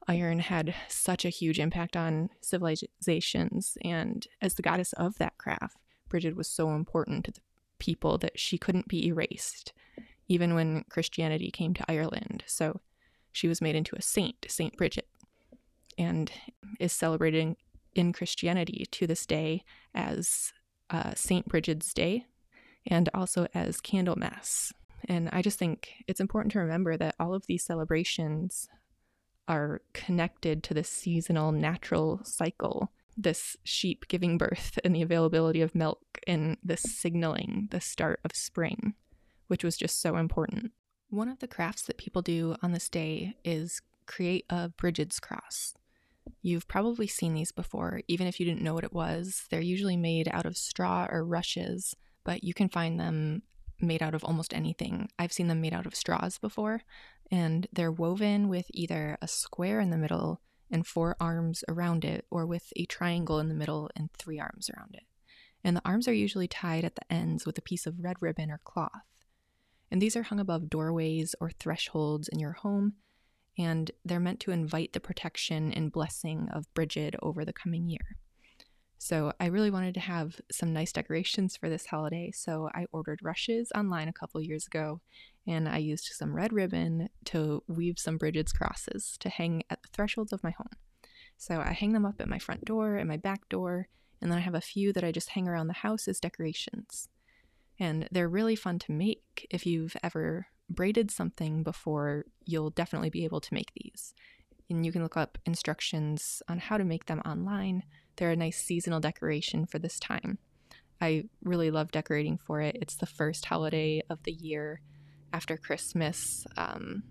Iron 0.08 0.40
had 0.40 0.76
such 0.90 1.24
a 1.24 1.30
huge 1.30 1.60
impact 1.60 1.96
on 1.96 2.30
civilizations, 2.42 3.78
and 3.86 4.28
as 4.42 4.56
the 4.56 4.62
goddess 4.62 4.92
of 4.94 5.18
that 5.18 5.38
craft, 5.38 5.78
Bridget 6.10 6.36
was 6.36 6.50
so 6.50 6.72
important 6.72 7.26
to 7.26 7.32
the 7.32 7.42
people 7.80 8.18
that 8.18 8.38
she 8.38 8.58
couldn't 8.58 8.90
be 8.90 9.08
erased, 9.08 9.72
even 10.28 10.54
when 10.56 10.84
Christianity 10.90 11.52
came 11.52 11.74
to 11.76 11.86
Ireland. 11.90 12.44
So 12.48 12.82
she 13.32 13.48
was 13.48 13.62
made 13.62 13.76
into 13.76 13.96
a 13.96 14.02
saint, 14.02 14.46
Saint 14.50 14.76
Bridget, 14.76 15.08
and 15.98 16.32
is 16.82 16.92
celebrated 16.92 17.56
in 17.96 18.12
Christianity 18.12 18.86
to 18.92 19.08
this 19.08 19.26
day 19.26 19.64
as 19.96 20.52
uh, 20.92 21.14
Saint 21.16 21.48
Bridget's 21.48 21.94
Day 21.94 22.26
and 22.86 23.10
also 23.14 23.48
as 23.54 23.82
Candlemas. 23.82 24.72
And 25.08 25.30
I 25.32 25.42
just 25.42 25.58
think 25.58 25.94
it's 26.08 26.20
important 26.20 26.52
to 26.54 26.60
remember 26.60 26.98
that 26.98 27.16
all 27.20 27.34
of 27.34 27.48
these 27.48 27.64
celebrations 27.64 28.68
are 29.48 29.82
connected 29.94 30.64
to 30.64 30.74
the 30.74 30.84
seasonal 30.84 31.52
natural 31.52 32.22
cycle 32.24 32.92
this 33.18 33.58
sheep 33.64 34.08
giving 34.08 34.38
birth 34.38 34.80
and 34.84 34.96
the 34.96 35.02
availability 35.02 35.62
of 35.62 35.76
milk 35.76 36.02
and 36.28 36.58
the 36.64 36.78
signaling 36.78 37.68
the 37.72 37.82
start 37.82 38.20
of 38.24 38.36
spring, 38.36 38.94
which 39.48 39.64
was 39.64 39.78
just 39.78 40.02
so 40.02 40.18
important. 40.18 40.72
One 41.10 41.30
of 41.30 41.40
the 41.40 41.48
crafts 41.48 41.84
that 41.84 41.98
people 41.98 42.22
do 42.22 42.56
on 42.62 42.72
this 42.72 42.90
day 42.90 43.36
is 43.44 43.82
create 44.06 44.46
a 44.50 44.70
Bridget's 44.70 45.20
cross. 45.20 45.74
You've 46.42 46.68
probably 46.68 47.08
seen 47.08 47.34
these 47.34 47.52
before, 47.52 48.02
even 48.08 48.28
if 48.28 48.40
you 48.40 48.46
didn't 48.46 48.62
know 48.62 48.74
what 48.74 48.84
it 48.84 48.94
was. 48.94 49.46
They're 49.50 49.62
usually 49.62 49.98
made 49.98 50.28
out 50.32 50.46
of 50.46 50.58
straw 50.58 51.08
or 51.10 51.24
rushes, 51.24 51.96
but 52.24 52.44
you 52.44 52.54
can 52.54 52.70
find 52.70 53.00
them 53.00 53.44
made 53.80 54.04
out 54.04 54.14
of 54.14 54.24
almost 54.24 54.54
anything. 54.54 55.10
I've 55.18 55.34
seen 55.34 55.48
them 55.48 55.62
made 55.62 55.74
out 55.74 55.86
of 55.86 55.96
straws 55.96 56.38
before, 56.38 56.82
and 57.32 57.68
they're 57.72 57.92
woven 57.92 58.50
with 58.50 58.68
either 58.72 59.18
a 59.22 59.28
square 59.28 59.80
in 59.80 59.90
the 59.90 59.98
middle 59.98 60.42
and 60.70 60.88
four 60.88 61.16
arms 61.20 61.64
around 61.68 62.06
it, 62.06 62.26
or 62.32 62.46
with 62.46 62.72
a 62.76 62.86
triangle 62.86 63.40
in 63.40 63.50
the 63.50 63.56
middle 63.56 63.90
and 63.96 64.12
three 64.14 64.40
arms 64.40 64.70
around 64.70 64.96
it. 64.96 65.04
And 65.64 65.76
the 65.76 65.82
arms 65.86 66.08
are 66.08 66.14
usually 66.14 66.48
tied 66.48 66.86
at 66.86 66.96
the 66.96 67.14
ends 67.14 67.46
with 67.46 67.58
a 67.58 67.62
piece 67.62 67.86
of 67.86 68.00
red 68.00 68.18
ribbon 68.20 68.50
or 68.50 68.60
cloth. 68.64 68.92
And 69.92 70.02
these 70.02 70.16
are 70.16 70.24
hung 70.24 70.40
above 70.40 70.70
doorways 70.70 71.36
or 71.42 71.52
thresholds 71.52 72.30
in 72.30 72.40
your 72.40 72.54
home, 72.54 72.94
and 73.58 73.92
they're 74.06 74.20
meant 74.20 74.40
to 74.42 74.52
invite 74.52 74.94
the 74.94 75.00
protection 75.00 75.72
and 75.74 75.92
blessing 75.92 76.48
of 76.54 76.74
Bridget 76.74 77.16
over 77.22 77.44
the 77.46 77.54
coming 77.54 77.90
year. 77.90 78.18
So 78.98 79.34
I 79.40 79.48
really 79.48 79.72
wanted 79.72 79.96
to 79.96 80.00
have 80.00 80.40
some 80.52 80.74
nice 80.74 80.92
decorations 80.92 81.58
for 81.58 81.70
this 81.70 81.88
holiday, 81.88 82.32
so 82.32 82.70
I 82.76 82.86
ordered 82.92 83.20
rushes 83.24 83.72
online 83.76 84.08
a 84.08 84.14
couple 84.14 84.42
years 84.42 84.68
ago 84.68 85.02
and 85.48 85.68
I 85.68 85.78
used 85.78 86.06
some 86.14 86.36
red 86.36 86.54
ribbon 86.54 87.10
to 87.26 87.64
weave 87.68 87.98
some 87.98 88.18
Bridget's 88.18 88.54
crosses 88.54 89.18
to 89.20 89.30
hang 89.30 89.64
at 89.70 89.82
the 89.82 89.90
thresholds 89.92 90.32
of 90.32 90.44
my 90.44 90.52
home. 90.52 90.70
So 91.38 91.60
I 91.60 91.72
hang 91.72 91.94
them 91.94 92.06
up 92.06 92.22
at 92.22 92.30
my 92.30 92.38
front 92.38 92.66
door 92.66 92.98
and 92.98 93.10
my 93.10 93.18
back 93.18 93.50
door, 93.50 93.88
and 94.22 94.32
then 94.32 94.38
I 94.38 94.42
have 94.42 94.54
a 94.54 94.62
few 94.62 94.94
that 94.94 95.04
I 95.04 95.12
just 95.12 95.30
hang 95.30 95.48
around 95.48 95.66
the 95.66 95.74
house 95.74 96.08
as 96.08 96.20
decorations. 96.20 97.10
And 97.80 98.08
they're 98.12 98.30
really 98.30 98.56
fun 98.56 98.78
to 98.78 98.92
make. 98.92 99.48
If 99.50 99.66
you've 99.66 99.98
ever 100.04 100.46
braided 100.76 101.12
something 101.12 101.64
before, 101.64 102.26
you'll 102.46 102.70
definitely 102.70 103.10
be 103.10 103.26
able 103.26 103.42
to 103.42 103.54
make 103.54 103.72
these. 103.74 104.14
And 104.70 104.86
you 104.86 104.92
can 104.92 105.04
look 105.04 105.18
up 105.18 105.38
instructions 105.46 106.42
on 106.48 106.58
how 106.58 106.78
to 106.78 106.86
make 106.86 107.06
them 107.06 107.22
online. 107.26 107.84
They're 108.16 108.32
a 108.32 108.36
nice 108.36 108.58
seasonal 108.58 109.00
decoration 109.00 109.66
for 109.66 109.80
this 109.80 110.00
time. 110.00 110.38
I 111.02 111.26
really 111.44 111.72
love 111.72 111.92
decorating 111.92 112.38
for 112.38 112.62
it. 112.62 112.78
It's 112.80 112.96
the 112.96 113.06
first 113.06 113.46
holiday 113.46 114.02
of 114.10 114.24
the 114.24 114.32
year 114.32 114.82
after 115.34 115.58
Christmas. 115.58 116.46
Um, 116.58 117.04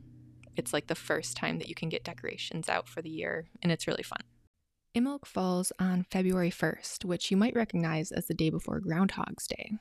it's 0.57 0.73
like 0.73 0.87
the 0.87 0.95
first 0.95 1.37
time 1.37 1.59
that 1.59 1.69
you 1.69 1.75
can 1.75 1.89
get 1.89 2.05
decorations 2.05 2.69
out 2.69 2.89
for 2.89 3.03
the 3.03 3.11
year, 3.11 3.49
and 3.63 3.73
it's 3.73 3.87
really 3.87 4.03
fun. 4.03 4.21
Imbolc 4.97 5.25
falls 5.25 5.73
on 5.79 6.05
February 6.11 6.51
1st, 6.51 7.05
which 7.05 7.31
you 7.31 7.37
might 7.37 7.55
recognize 7.55 8.11
as 8.11 8.27
the 8.27 8.35
day 8.35 8.51
before 8.51 8.81
Groundhog's 8.81 9.47
Day. 9.47 9.73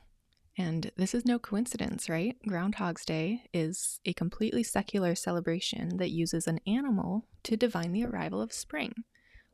And 0.60 0.92
this 0.98 1.16
is 1.16 1.26
no 1.26 1.40
coincidence, 1.40 2.10
right? 2.10 2.36
Groundhog's 2.46 3.06
Day 3.06 3.44
is 3.54 4.02
a 4.04 4.12
completely 4.12 4.62
secular 4.62 5.16
celebration 5.16 5.96
that 6.00 6.10
uses 6.10 6.48
an 6.48 6.60
animal 6.68 7.26
to 7.44 7.56
divine 7.56 7.94
the 7.94 8.04
arrival 8.04 8.42
of 8.42 8.52
spring 8.52 9.06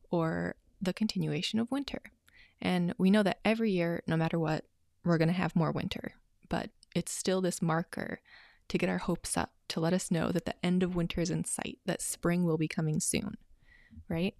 or 0.09 0.55
the 0.81 0.93
continuation 0.93 1.59
of 1.59 1.69
winter. 1.69 2.01
And 2.59 2.95
we 2.97 3.11
know 3.11 3.21
that 3.21 3.39
every 3.45 3.69
year, 3.69 4.01
no 4.07 4.17
matter 4.17 4.39
what, 4.39 4.65
we're 5.03 5.19
going 5.19 5.27
to 5.27 5.33
have 5.35 5.55
more 5.55 5.71
winter, 5.71 6.13
but 6.49 6.71
it's 6.95 7.11
still 7.11 7.39
this 7.39 7.61
marker 7.61 8.19
to 8.69 8.77
get 8.79 8.89
our 8.89 8.97
hopes 8.97 9.37
up, 9.37 9.51
to 9.67 9.79
let 9.79 9.93
us 9.93 10.09
know 10.09 10.31
that 10.31 10.45
the 10.45 10.65
end 10.65 10.81
of 10.81 10.95
winter 10.95 11.21
is 11.21 11.29
in 11.29 11.45
sight, 11.45 11.77
that 11.85 12.01
spring 12.01 12.45
will 12.45 12.57
be 12.57 12.67
coming 12.67 12.99
soon, 12.99 13.37
right? 14.09 14.33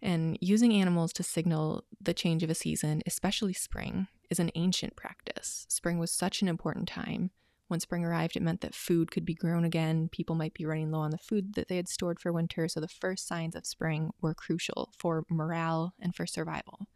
And 0.00 0.38
using 0.40 0.72
animals 0.72 1.12
to 1.12 1.22
signal 1.22 1.84
the 2.00 2.14
change 2.14 2.42
of 2.42 2.48
a 2.48 2.54
season, 2.54 3.02
especially 3.06 3.52
spring, 3.52 4.08
is 4.32 4.40
an 4.40 4.50
ancient 4.56 4.96
practice. 4.96 5.66
Spring 5.68 5.98
was 5.98 6.10
such 6.10 6.42
an 6.42 6.48
important 6.48 6.88
time. 6.88 7.30
When 7.68 7.80
spring 7.80 8.04
arrived, 8.04 8.36
it 8.36 8.42
meant 8.42 8.60
that 8.62 8.74
food 8.74 9.10
could 9.10 9.24
be 9.24 9.34
grown 9.34 9.64
again. 9.64 10.08
People 10.10 10.34
might 10.34 10.54
be 10.54 10.66
running 10.66 10.90
low 10.90 11.00
on 11.00 11.10
the 11.10 11.18
food 11.18 11.54
that 11.54 11.68
they 11.68 11.76
had 11.76 11.88
stored 11.88 12.18
for 12.18 12.32
winter. 12.32 12.66
So 12.66 12.80
the 12.80 12.88
first 12.88 13.26
signs 13.28 13.54
of 13.54 13.66
spring 13.66 14.10
were 14.20 14.34
crucial 14.34 14.90
for 14.98 15.24
morale 15.30 15.94
and 16.00 16.14
for 16.14 16.26
survival. 16.26 16.86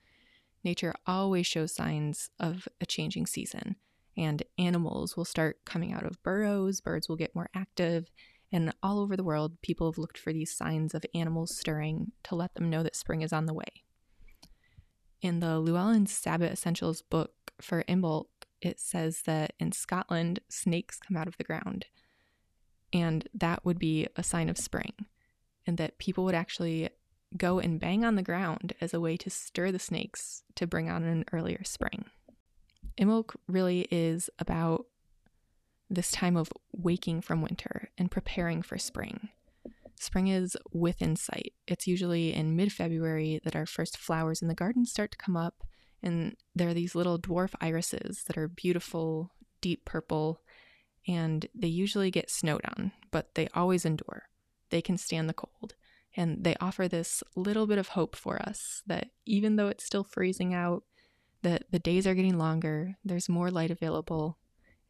Nature 0.64 0.94
always 1.06 1.46
shows 1.46 1.72
signs 1.74 2.30
of 2.40 2.66
a 2.80 2.86
changing 2.86 3.26
season 3.26 3.76
and 4.16 4.42
animals 4.58 5.16
will 5.16 5.24
start 5.24 5.64
coming 5.64 5.92
out 5.92 6.04
of 6.04 6.22
burrows, 6.22 6.80
birds 6.80 7.08
will 7.08 7.16
get 7.16 7.34
more 7.34 7.50
active, 7.54 8.10
and 8.50 8.72
all 8.82 9.00
over 9.00 9.16
the 9.16 9.24
world, 9.24 9.60
people 9.60 9.90
have 9.90 9.98
looked 9.98 10.18
for 10.18 10.32
these 10.32 10.56
signs 10.56 10.94
of 10.94 11.04
animals 11.14 11.56
stirring 11.56 12.12
to 12.24 12.34
let 12.34 12.54
them 12.54 12.70
know 12.70 12.82
that 12.82 12.96
spring 12.96 13.22
is 13.22 13.32
on 13.32 13.46
the 13.46 13.54
way. 13.54 13.84
In 15.26 15.40
the 15.40 15.58
Llewellyn 15.58 16.06
Sabbat 16.06 16.52
Essentials 16.52 17.02
book 17.02 17.32
for 17.60 17.82
Imbolc, 17.88 18.26
it 18.62 18.78
says 18.78 19.22
that 19.22 19.54
in 19.58 19.72
Scotland, 19.72 20.38
snakes 20.48 21.00
come 21.00 21.16
out 21.16 21.26
of 21.26 21.36
the 21.36 21.42
ground, 21.42 21.86
and 22.92 23.28
that 23.34 23.64
would 23.64 23.76
be 23.76 24.06
a 24.14 24.22
sign 24.22 24.48
of 24.48 24.56
spring, 24.56 24.92
and 25.66 25.78
that 25.78 25.98
people 25.98 26.22
would 26.26 26.36
actually 26.36 26.90
go 27.36 27.58
and 27.58 27.80
bang 27.80 28.04
on 28.04 28.14
the 28.14 28.22
ground 28.22 28.74
as 28.80 28.94
a 28.94 29.00
way 29.00 29.16
to 29.16 29.28
stir 29.28 29.72
the 29.72 29.80
snakes 29.80 30.44
to 30.54 30.64
bring 30.64 30.88
on 30.88 31.02
an 31.02 31.24
earlier 31.32 31.64
spring. 31.64 32.04
Imbolc 32.96 33.34
really 33.48 33.88
is 33.90 34.30
about 34.38 34.86
this 35.90 36.12
time 36.12 36.36
of 36.36 36.52
waking 36.70 37.20
from 37.20 37.42
winter 37.42 37.90
and 37.98 38.12
preparing 38.12 38.62
for 38.62 38.78
spring. 38.78 39.30
Spring 39.98 40.28
is 40.28 40.56
within 40.72 41.16
sight. 41.16 41.54
It's 41.66 41.86
usually 41.86 42.34
in 42.34 42.56
mid 42.56 42.72
February 42.72 43.40
that 43.44 43.56
our 43.56 43.66
first 43.66 43.96
flowers 43.96 44.42
in 44.42 44.48
the 44.48 44.54
garden 44.54 44.84
start 44.84 45.12
to 45.12 45.18
come 45.18 45.36
up, 45.36 45.62
and 46.02 46.36
there 46.54 46.68
are 46.68 46.74
these 46.74 46.94
little 46.94 47.18
dwarf 47.18 47.54
irises 47.60 48.24
that 48.26 48.36
are 48.36 48.48
beautiful, 48.48 49.32
deep 49.60 49.84
purple, 49.84 50.40
and 51.08 51.46
they 51.54 51.68
usually 51.68 52.10
get 52.10 52.30
snowed 52.30 52.62
on, 52.76 52.92
but 53.10 53.34
they 53.34 53.48
always 53.54 53.84
endure. 53.84 54.24
They 54.70 54.82
can 54.82 54.98
stand 54.98 55.28
the 55.28 55.34
cold, 55.34 55.74
and 56.16 56.44
they 56.44 56.56
offer 56.60 56.88
this 56.88 57.22
little 57.34 57.66
bit 57.66 57.78
of 57.78 57.88
hope 57.88 58.16
for 58.16 58.40
us 58.40 58.82
that 58.86 59.10
even 59.24 59.56
though 59.56 59.68
it's 59.68 59.84
still 59.84 60.04
freezing 60.04 60.52
out, 60.52 60.82
that 61.42 61.64
the 61.70 61.78
days 61.78 62.06
are 62.06 62.14
getting 62.14 62.38
longer, 62.38 62.96
there's 63.04 63.28
more 63.28 63.50
light 63.50 63.70
available, 63.70 64.38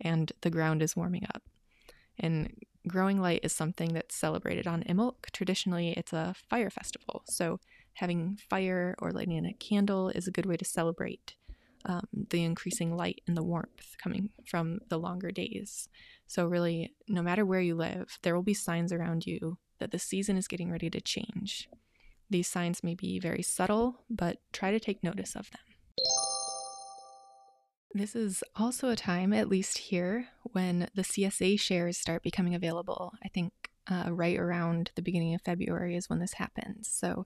and 0.01 0.33
the 0.41 0.51
ground 0.51 0.83
is 0.83 0.97
warming 0.97 1.27
up. 1.35 1.43
And 2.19 2.55
growing 2.89 3.21
light 3.21 3.41
is 3.43 3.53
something 3.53 3.93
that's 3.93 4.15
celebrated 4.15 4.67
on 4.67 4.83
Imbolc. 4.85 5.31
Traditionally, 5.33 5.95
it's 5.97 6.13
a 6.13 6.35
fire 6.49 6.71
festival. 6.71 7.23
So, 7.29 7.61
having 7.95 8.39
fire 8.51 8.95
or 8.99 9.11
lighting 9.11 9.47
a 9.47 9.55
candle 9.55 10.11
is 10.11 10.27
a 10.27 10.31
good 10.31 10.47
way 10.47 10.57
to 10.57 10.65
celebrate 10.65 11.35
um, 11.87 12.07
the 12.31 12.45
increasing 12.45 12.95
light 12.95 13.23
and 13.27 13.37
the 13.37 13.43
warmth 13.43 13.97
coming 14.03 14.31
from 14.47 14.81
the 14.89 14.99
longer 14.99 15.31
days. 15.31 15.89
So, 16.27 16.47
really, 16.47 16.95
no 17.09 17.23
matter 17.23 17.45
where 17.45 17.61
you 17.61 17.75
live, 17.75 18.19
there 18.23 18.35
will 18.35 18.43
be 18.43 18.55
signs 18.55 18.93
around 18.93 19.27
you 19.27 19.59
that 19.79 19.91
the 19.91 19.99
season 19.99 20.37
is 20.37 20.49
getting 20.49 20.71
ready 20.71 20.91
to 20.91 21.01
change. 21.01 21.69
These 22.29 22.49
signs 22.49 22.83
may 22.83 22.95
be 22.95 23.21
very 23.21 23.43
subtle, 23.43 24.05
but 24.11 24.39
try 24.53 24.71
to 24.73 24.81
take 24.81 25.03
notice 25.03 25.37
of 25.37 25.51
them. 25.51 25.66
This 27.97 28.15
is 28.15 28.45
also 28.55 28.91
a 28.91 28.97
time, 28.97 29.33
at 29.33 29.49
least 29.49 29.79
here, 29.79 30.29
when 30.43 30.91
the 30.95 31.01
CSA 31.01 31.59
shares 31.59 31.97
start 31.97 32.23
becoming 32.23 32.55
available. 32.55 33.15
I 33.25 33.29
think 33.29 33.53
uh, 33.91 34.11
right 34.11 34.39
around 34.39 34.91
the 34.97 35.03
beginning 35.03 35.35
of 35.35 35.41
February 35.41 35.97
is 35.97 36.11
when 36.11 36.19
this 36.19 36.35
happens. 36.35 36.89
So, 36.89 37.25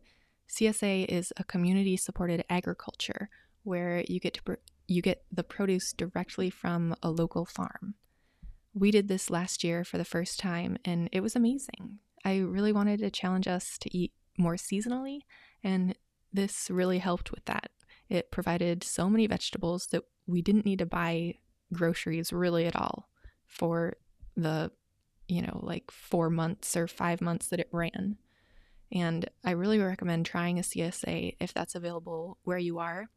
CSA 0.49 1.07
is 1.07 1.33
a 1.37 1.43
community 1.43 1.97
supported 1.97 2.45
agriculture 2.49 3.31
where 3.65 4.05
you 4.09 4.21
get 4.21 4.35
to 4.35 4.43
pr- 4.45 4.55
you 4.87 5.03
get 5.03 5.25
the 5.33 5.43
produce 5.43 5.93
directly 5.93 6.51
from 6.51 6.95
a 7.03 7.11
local 7.11 7.45
farm. 7.45 7.95
We 8.73 8.93
did 8.93 9.09
this 9.09 9.29
last 9.29 9.65
year 9.65 9.83
for 9.83 9.99
the 9.99 10.05
first 10.05 10.39
time 10.39 10.79
and 10.85 11.09
it 11.11 11.21
was 11.21 11.35
amazing. 11.35 11.99
I 12.25 12.39
really 12.39 12.73
wanted 12.73 13.01
to 13.01 13.11
challenge 13.11 13.49
us 13.49 13.77
to 13.79 13.97
eat 13.97 14.13
more 14.39 14.55
seasonally 14.55 15.21
and 15.65 15.97
this 16.33 16.71
really 16.71 16.99
helped 16.99 17.33
with 17.33 17.45
that 17.47 17.71
It 18.09 18.31
provided 18.31 18.83
so 18.83 19.09
many 19.09 19.27
vegetables 19.27 19.87
that 19.93 20.03
we 20.31 20.43
didn't 20.43 20.65
need 20.65 20.79
to 20.79 20.87
buy 20.87 21.35
groceries 21.73 22.33
really 22.33 22.67
at 22.67 22.77
all 22.77 23.09
for 23.47 23.95
the, 24.37 24.71
you 25.29 25.43
know, 25.43 25.61
like 25.63 25.91
four 25.91 26.31
months 26.31 26.77
or 26.77 26.87
five 26.87 27.21
months 27.21 27.49
that 27.49 27.61
it 27.61 27.69
ran. 27.73 28.17
And 28.93 29.29
I 29.45 29.53
really 29.53 29.79
recommend 29.79 30.27
trying 30.27 30.59
a 30.59 30.63
CSA 30.63 31.37
if 31.41 31.55
that's 31.55 31.75
available 31.75 32.39
where 32.45 32.59
you 32.59 32.79
are. 32.79 33.09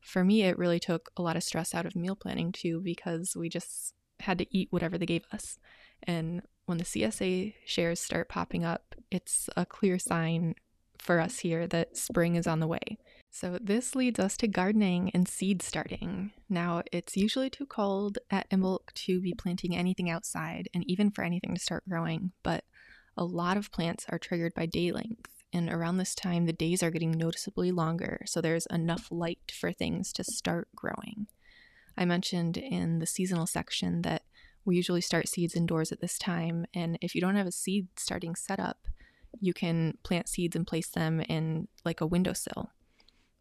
For 0.00 0.24
me, 0.24 0.42
it 0.42 0.58
really 0.58 0.80
took 0.80 1.10
a 1.16 1.22
lot 1.22 1.36
of 1.36 1.42
stress 1.42 1.74
out 1.74 1.86
of 1.86 1.96
meal 1.96 2.16
planning 2.16 2.52
too 2.52 2.80
because 2.80 3.36
we 3.36 3.48
just 3.48 3.94
had 4.20 4.38
to 4.38 4.56
eat 4.56 4.68
whatever 4.70 4.96
they 4.96 5.06
gave 5.06 5.24
us. 5.32 5.58
And 6.02 6.42
when 6.66 6.78
the 6.78 6.84
CSA 6.84 7.54
shares 7.66 8.00
start 8.00 8.28
popping 8.28 8.64
up, 8.64 8.94
it's 9.10 9.50
a 9.56 9.66
clear 9.66 9.98
sign 9.98 10.54
for 10.98 11.20
us 11.20 11.40
here 11.40 11.66
that 11.66 11.96
spring 11.96 12.36
is 12.36 12.46
on 12.46 12.60
the 12.60 12.66
way. 12.66 12.98
So, 13.32 13.58
this 13.60 13.94
leads 13.94 14.18
us 14.18 14.36
to 14.38 14.48
gardening 14.48 15.10
and 15.14 15.26
seed 15.26 15.62
starting. 15.62 16.32
Now, 16.48 16.82
it's 16.92 17.16
usually 17.16 17.48
too 17.48 17.64
cold 17.64 18.18
at 18.28 18.50
Imbolc 18.50 18.92
to 19.06 19.20
be 19.20 19.34
planting 19.34 19.76
anything 19.76 20.10
outside 20.10 20.68
and 20.74 20.84
even 20.90 21.10
for 21.10 21.22
anything 21.22 21.54
to 21.54 21.60
start 21.60 21.88
growing, 21.88 22.32
but 22.42 22.64
a 23.16 23.24
lot 23.24 23.56
of 23.56 23.70
plants 23.70 24.04
are 24.08 24.18
triggered 24.18 24.52
by 24.54 24.66
day 24.66 24.90
length. 24.90 25.30
And 25.52 25.70
around 25.70 25.96
this 25.96 26.14
time, 26.14 26.46
the 26.46 26.52
days 26.52 26.82
are 26.82 26.90
getting 26.90 27.12
noticeably 27.12 27.70
longer, 27.70 28.22
so 28.26 28.40
there's 28.40 28.66
enough 28.66 29.08
light 29.10 29.52
for 29.58 29.72
things 29.72 30.12
to 30.14 30.24
start 30.24 30.68
growing. 30.74 31.28
I 31.96 32.04
mentioned 32.04 32.56
in 32.56 32.98
the 32.98 33.06
seasonal 33.06 33.46
section 33.46 34.02
that 34.02 34.22
we 34.64 34.76
usually 34.76 35.00
start 35.00 35.28
seeds 35.28 35.54
indoors 35.54 35.92
at 35.92 36.00
this 36.00 36.18
time, 36.18 36.66
and 36.74 36.98
if 37.00 37.14
you 37.14 37.20
don't 37.20 37.36
have 37.36 37.46
a 37.46 37.52
seed 37.52 37.88
starting 37.96 38.34
setup, 38.34 38.86
you 39.40 39.54
can 39.54 39.98
plant 40.02 40.28
seeds 40.28 40.56
and 40.56 40.66
place 40.66 40.88
them 40.88 41.20
in 41.20 41.68
like 41.84 42.00
a 42.00 42.06
windowsill. 42.06 42.70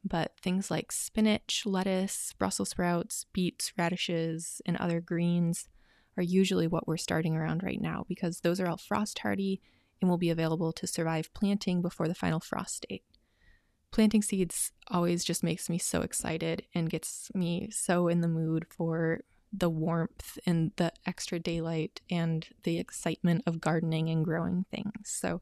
But 0.10 0.34
things 0.42 0.72
like 0.72 0.92
spinach, 0.92 1.64
lettuce, 1.66 2.34
Brussels 2.38 2.70
sprouts, 2.70 3.26
beets, 3.32 3.74
radishes, 3.78 4.62
and 4.66 4.76
other 4.78 5.00
greens 5.00 5.70
are 6.18 6.24
usually 6.24 6.68
what 6.68 6.88
we're 6.88 6.98
starting 6.98 7.36
around 7.36 7.64
right 7.64 7.80
now 7.80 8.06
because 8.08 8.42
those 8.42 8.60
are 8.60 8.68
all 8.68 8.78
frost 8.78 9.20
hardy 9.20 9.62
and 10.02 10.10
will 10.10 10.18
be 10.18 10.30
available 10.30 10.72
to 10.74 10.88
survive 10.88 11.34
planting 11.34 11.82
before 11.82 12.08
the 12.08 12.16
final 12.16 12.40
frost 12.40 12.86
date. 12.90 13.04
Planting 13.92 14.22
seeds 14.22 14.72
always 14.90 15.24
just 15.24 15.44
makes 15.44 15.70
me 15.70 15.78
so 15.78 16.02
excited 16.02 16.64
and 16.74 16.90
gets 16.90 17.32
me 17.34 17.70
so 17.72 18.08
in 18.08 18.22
the 18.22 18.28
mood 18.28 18.66
for 18.70 19.22
the 19.52 19.70
warmth 19.70 20.38
and 20.46 20.72
the 20.76 20.92
extra 21.06 21.40
daylight 21.40 22.02
and 22.10 22.48
the 22.64 22.78
excitement 22.78 23.44
of 23.48 23.62
gardening 23.62 24.10
and 24.10 24.24
growing 24.24 24.66
things. 24.72 24.92
So, 25.06 25.42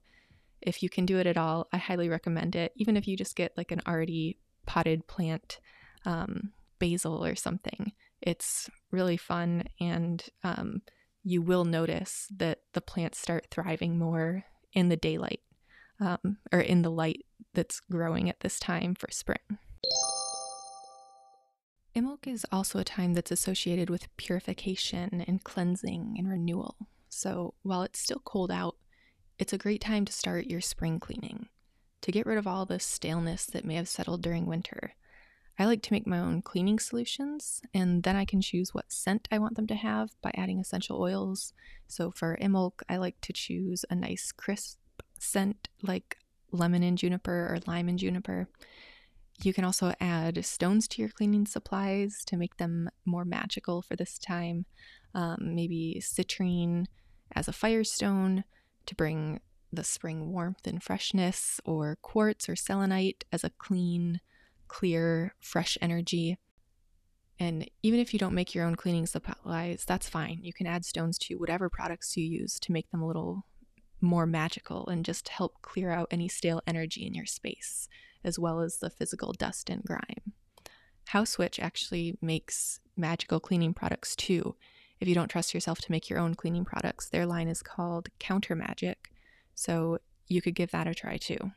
if 0.59 0.81
you 0.81 0.89
can 0.89 1.05
do 1.05 1.19
it 1.19 1.27
at 1.27 1.38
all, 1.38 1.67
I 1.71 1.77
highly 1.77 2.09
recommend 2.09 2.55
it. 2.55 2.71
Even 2.75 2.97
if 2.97 3.07
you 3.07 3.15
just 3.15 3.36
get 3.36 3.55
like 3.57 3.71
an 3.71 3.81
already 3.86 4.38
potted 4.67 5.07
plant, 5.07 5.59
um, 6.05 6.51
basil 6.77 7.25
or 7.25 7.36
something, 7.36 7.93
it's 8.21 8.69
really 8.91 9.17
fun 9.17 9.63
and 9.79 10.25
um, 10.43 10.81
you 11.24 11.41
will 11.41 11.65
notice 11.65 12.27
that 12.36 12.59
the 12.74 12.81
plants 12.81 13.19
start 13.19 13.47
thriving 13.50 13.97
more 13.97 14.45
in 14.74 14.89
the 14.89 14.95
daylight 14.95 15.41
um, 16.00 16.38
or 16.51 16.59
in 16.59 16.81
the 16.83 16.91
light 16.91 17.25
that's 17.53 17.79
growing 17.79 18.29
at 18.29 18.39
this 18.41 18.59
time 18.59 18.95
for 18.95 19.09
spring. 19.12 19.57
Imbolc 21.95 22.27
is 22.27 22.45
also 22.51 22.77
a 22.77 22.83
time 22.83 23.13
that's 23.13 23.31
associated 23.31 23.89
with 23.89 24.15
purification 24.17 25.24
and 25.27 25.43
cleansing 25.43 26.15
and 26.17 26.29
renewal. 26.29 26.75
So 27.09 27.55
while 27.63 27.81
it's 27.81 28.00
still 28.00 28.21
cold 28.24 28.51
out, 28.51 28.75
it's 29.39 29.53
a 29.53 29.57
great 29.57 29.81
time 29.81 30.05
to 30.05 30.13
start 30.13 30.45
your 30.45 30.62
spring 30.62 31.00
cleaning 31.00 31.47
to 32.07 32.11
get 32.13 32.25
rid 32.25 32.37
of 32.37 32.47
all 32.47 32.65
the 32.65 32.79
staleness 32.79 33.45
that 33.47 33.65
may 33.65 33.75
have 33.75 33.89
settled 33.89 34.21
during 34.21 34.45
winter. 34.45 34.93
I 35.59 35.65
like 35.65 35.81
to 35.81 35.91
make 35.91 36.07
my 36.07 36.19
own 36.19 36.41
cleaning 36.41 36.79
solutions, 36.79 37.61
and 37.73 38.01
then 38.03 38.15
I 38.15 38.23
can 38.23 38.39
choose 38.39 38.73
what 38.73 38.93
scent 38.93 39.27
I 39.29 39.39
want 39.39 39.57
them 39.57 39.67
to 39.67 39.75
have 39.75 40.11
by 40.22 40.31
adding 40.33 40.57
essential 40.57 41.01
oils. 41.01 41.51
So 41.89 42.09
for 42.11 42.37
Imbolc, 42.41 42.81
I 42.87 42.96
like 42.96 43.20
to 43.24 43.33
choose 43.33 43.83
a 43.89 43.96
nice 43.96 44.31
crisp 44.31 44.79
scent 45.20 45.67
like 45.83 46.15
lemon 46.53 46.81
and 46.81 46.98
juniper 46.98 47.53
or 47.53 47.59
lime 47.67 47.89
and 47.89 48.00
juniper. 48.00 48.48
You 49.43 49.53
can 49.53 49.65
also 49.65 49.93
add 50.00 50.46
stones 50.46 50.87
to 50.87 51.01
your 51.01 51.09
cleaning 51.09 51.46
supplies 51.46 52.24
to 52.27 52.37
make 52.37 52.55
them 52.55 52.89
more 53.03 53.25
magical 53.25 53.81
for 53.81 53.98
this 53.98 54.17
time. 54.17 54.65
Um, 55.13 55.39
maybe 55.41 56.01
citrine 56.01 56.85
as 57.35 57.50
a 57.50 57.53
firestone 57.53 58.46
to 58.85 58.96
bring 58.96 59.41
the 59.72 59.84
spring 59.84 60.32
warmth 60.32 60.66
and 60.66 60.82
freshness, 60.82 61.60
or 61.66 61.98
quartz 62.01 62.48
or 62.48 62.56
selenite 62.56 63.25
as 63.32 63.44
a 63.44 63.50
clean, 63.50 64.22
clear, 64.68 65.36
fresh 65.40 65.77
energy. 65.82 66.38
And 67.40 67.70
even 67.84 68.00
if 68.00 68.14
you 68.14 68.20
don't 68.20 68.34
make 68.34 68.56
your 68.56 68.66
own 68.66 68.75
cleaning 68.75 69.06
supplies, 69.06 69.86
that's 69.86 70.10
fine. 70.10 70.40
You 70.42 70.53
can 70.53 70.68
add 70.68 70.86
stones 70.86 71.18
to 71.20 71.36
whatever 71.36 71.70
products 71.70 72.18
you 72.18 72.25
use 72.25 72.60
to 72.62 72.72
make 72.72 72.90
them 72.90 73.01
a 73.01 73.08
little 73.08 73.46
more 74.01 74.25
magical 74.25 74.88
and 74.88 75.06
just 75.06 75.30
help 75.30 75.62
clear 75.62 75.92
out 75.92 76.08
any 76.12 76.27
stale 76.27 76.62
energy 76.66 77.06
in 77.06 77.14
your 77.14 77.25
space, 77.25 77.88
as 78.24 78.40
well 78.40 78.62
as 78.62 78.77
the 78.77 78.90
physical 78.90 79.34
dust 79.34 79.70
and 79.70 79.84
grime. 79.84 80.34
Hauswitch 81.12 81.60
actually 81.60 82.18
makes 82.22 82.80
magical 82.96 83.40
cleaning 83.40 83.74
products 83.74 84.16
too. 84.16 84.56
If 85.00 85.08
you 85.08 85.16
don't 85.16 85.30
trust 85.30 85.53
yourself 85.53 85.80
to 85.82 85.92
make 85.92 86.10
your 86.10 86.20
own 86.20 86.36
cleaning 86.36 86.66
products, 86.66 87.10
their 87.10 87.25
line 87.25 87.48
is 87.48 87.62
called 87.62 88.10
Counter 88.20 88.56
Magic. 88.56 89.12
So 89.57 89.98
you 90.27 90.41
could 90.41 90.53
give 90.53 90.70
that 90.72 90.87
a 90.87 90.93
try 90.93 91.17
too. 91.17 91.51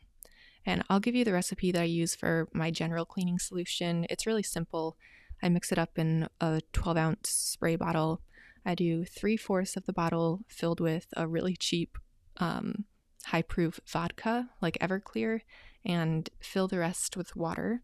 And 0.64 0.82
I'll 0.88 1.00
give 1.00 1.14
you 1.14 1.24
the 1.24 1.34
recipe 1.34 1.70
that 1.70 1.82
I 1.82 1.84
use 1.84 2.14
for 2.14 2.48
my 2.52 2.70
general 2.70 3.04
cleaning 3.04 3.38
solution. 3.38 4.06
It's 4.08 4.26
really 4.26 4.42
simple. 4.42 4.96
I 5.42 5.50
mix 5.50 5.70
it 5.70 5.78
up 5.78 5.98
in 5.98 6.26
a 6.40 6.62
12 6.72 6.96
ounce 6.96 7.28
spray 7.28 7.76
bottle. 7.76 8.22
I 8.64 8.74
do 8.74 9.04
three 9.04 9.36
fourths 9.36 9.76
of 9.76 9.84
the 9.84 9.92
bottle 9.92 10.40
filled 10.48 10.80
with 10.80 11.06
a 11.14 11.28
really 11.28 11.56
cheap, 11.56 11.98
um, 12.38 12.86
high 13.26 13.42
proof 13.42 13.80
vodka 13.86 14.48
like 14.62 14.78
Everclear 14.80 15.40
and 15.84 16.28
fill 16.40 16.68
the 16.68 16.78
rest 16.78 17.18
with 17.18 17.36
water. 17.36 17.82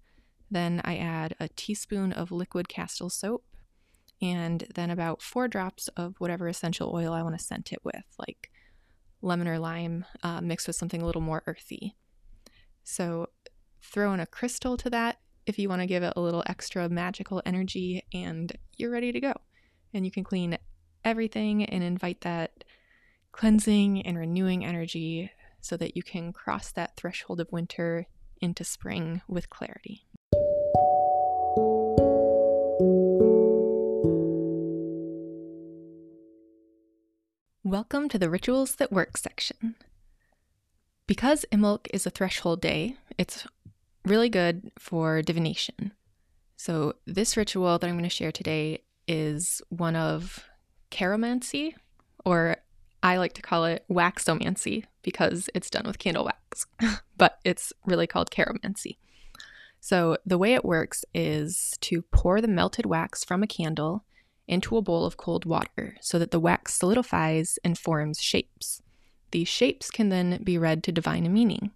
Then 0.51 0.81
I 0.83 0.97
add 0.97 1.35
a 1.39 1.49
teaspoon 1.49 2.13
of 2.13 2.31
liquid 2.31 2.69
castile 2.71 3.11
soap 3.11 3.45
and 4.23 4.67
then 4.75 4.91
about 4.91 5.21
four 5.21 5.47
drops 5.47 5.89
of 5.89 6.15
whatever 6.19 6.49
essential 6.49 6.93
oil 6.95 7.13
I 7.13 7.23
want 7.23 7.39
to 7.39 7.45
scent 7.45 7.73
it 7.73 7.81
with, 7.85 8.05
like 8.19 8.51
lemon 9.23 9.49
or 9.49 9.59
lime 9.59 10.05
uh, 10.23 10.41
mixed 10.41 10.67
with 10.67 10.77
something 10.77 11.03
a 11.03 11.07
little 11.07 11.23
more 11.23 11.43
earthy. 11.47 11.97
So 12.85 13.29
throw 13.83 14.13
in 14.13 14.21
a 14.21 14.27
crystal 14.27 14.77
to 14.79 14.91
that 14.91 15.19
if 15.47 15.59
you 15.59 15.69
want 15.69 15.81
to 15.81 15.87
give 15.87 16.03
it 16.03 16.13
a 16.17 16.21
little 16.21 16.43
extra 16.47 16.89
magical 16.89 17.41
energy, 17.47 18.05
and 18.13 18.53
you're 18.77 18.91
ready 18.91 19.13
to 19.13 19.21
go. 19.21 19.33
And 19.95 20.05
you 20.05 20.11
can 20.11 20.25
clean 20.25 20.59
everything 21.05 21.65
and 21.65 21.83
invite 21.83 22.23
that 22.23 22.65
cleansing 23.31 24.03
and 24.03 24.19
renewing 24.19 24.65
energy 24.65 25.31
so 25.61 25.77
that 25.77 25.97
you 25.97 26.03
can 26.03 26.33
cross 26.33 26.73
that 26.73 26.97
threshold 26.97 27.41
of 27.41 27.53
winter 27.53 28.07
into 28.41 28.65
spring 28.65 29.23
with 29.29 29.49
clarity. 29.49 30.06
Welcome 37.77 38.09
to 38.09 38.19
the 38.19 38.31
Rituals 38.31 38.77
That 38.77 38.91
Work 38.91 39.19
section. 39.19 39.75
Because 41.07 41.45
Imbolc 41.53 41.89
is 41.93 42.07
a 42.07 42.11
threshold 42.11 42.63
day, 42.63 42.97
it's 43.19 43.47
really 44.03 44.31
good 44.31 44.73
for 44.79 45.21
divination. 45.21 45.93
So, 46.57 46.95
this 47.05 47.37
ritual 47.37 47.79
that 47.79 47.87
I'm 47.87 47.97
going 47.99 48.05
to 48.05 48.09
share 48.09 48.33
today 48.33 48.83
is 49.07 49.61
one 49.69 49.95
of 49.95 50.43
carromancy, 50.91 51.75
or 52.25 52.57
I 53.03 53.19
like 53.19 53.35
to 53.35 53.43
call 53.43 53.67
it 53.67 53.85
waxomancy 53.91 54.85
because 55.03 55.51
it's 55.55 55.69
done 55.69 55.85
with 55.87 55.99
candle 55.99 56.25
wax, 56.25 56.67
but 57.19 57.41
it's 57.45 57.75
really 57.85 58.07
called 58.07 58.31
carromancy. 58.31 58.97
So, 59.81 60.17
the 60.25 60.39
way 60.39 60.55
it 60.55 60.65
works 60.65 61.05
is 61.13 61.77
to 61.83 62.01
pour 62.11 62.41
the 62.41 62.49
melted 62.49 62.87
wax 62.87 63.23
from 63.23 63.43
a 63.43 63.47
candle 63.47 64.07
into 64.49 64.77
a 64.77 64.83
bowl 64.83 65.05
of 65.05 65.17
cold 65.17 65.45
water 65.45 65.97
so 66.01 66.19
that 66.19 66.31
the 66.31 66.41
wax 66.41 66.75
solidifies 66.75 67.59
and 67.65 67.79
forms 67.79 68.21
shapes. 68.21 68.83
These 69.33 69.49
shapes 69.49 69.91
can 69.91 70.09
then 70.09 70.41
be 70.43 70.57
read 70.57 70.83
to 70.85 70.93
divine 70.93 71.27
a 71.27 71.29
meaning. 71.29 71.73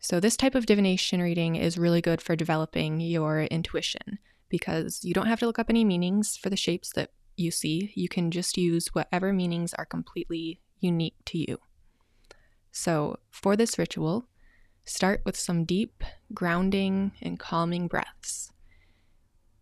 So, 0.00 0.20
this 0.20 0.36
type 0.36 0.54
of 0.54 0.66
divination 0.66 1.22
reading 1.22 1.56
is 1.56 1.78
really 1.78 2.02
good 2.02 2.20
for 2.20 2.36
developing 2.36 3.00
your 3.00 3.42
intuition 3.44 4.18
because 4.50 5.02
you 5.02 5.14
don't 5.14 5.28
have 5.28 5.40
to 5.40 5.46
look 5.46 5.58
up 5.58 5.70
any 5.70 5.84
meanings 5.84 6.36
for 6.36 6.50
the 6.50 6.56
shapes 6.56 6.92
that 6.94 7.10
you 7.36 7.50
see. 7.50 7.90
You 7.94 8.08
can 8.08 8.30
just 8.30 8.58
use 8.58 8.88
whatever 8.88 9.32
meanings 9.32 9.72
are 9.74 9.86
completely 9.86 10.60
unique 10.78 11.16
to 11.26 11.38
you. 11.38 11.58
So, 12.70 13.18
for 13.30 13.56
this 13.56 13.78
ritual, 13.78 14.28
start 14.84 15.22
with 15.24 15.36
some 15.36 15.64
deep, 15.64 16.04
grounding, 16.34 17.12
and 17.22 17.38
calming 17.38 17.88
breaths. 17.88 18.52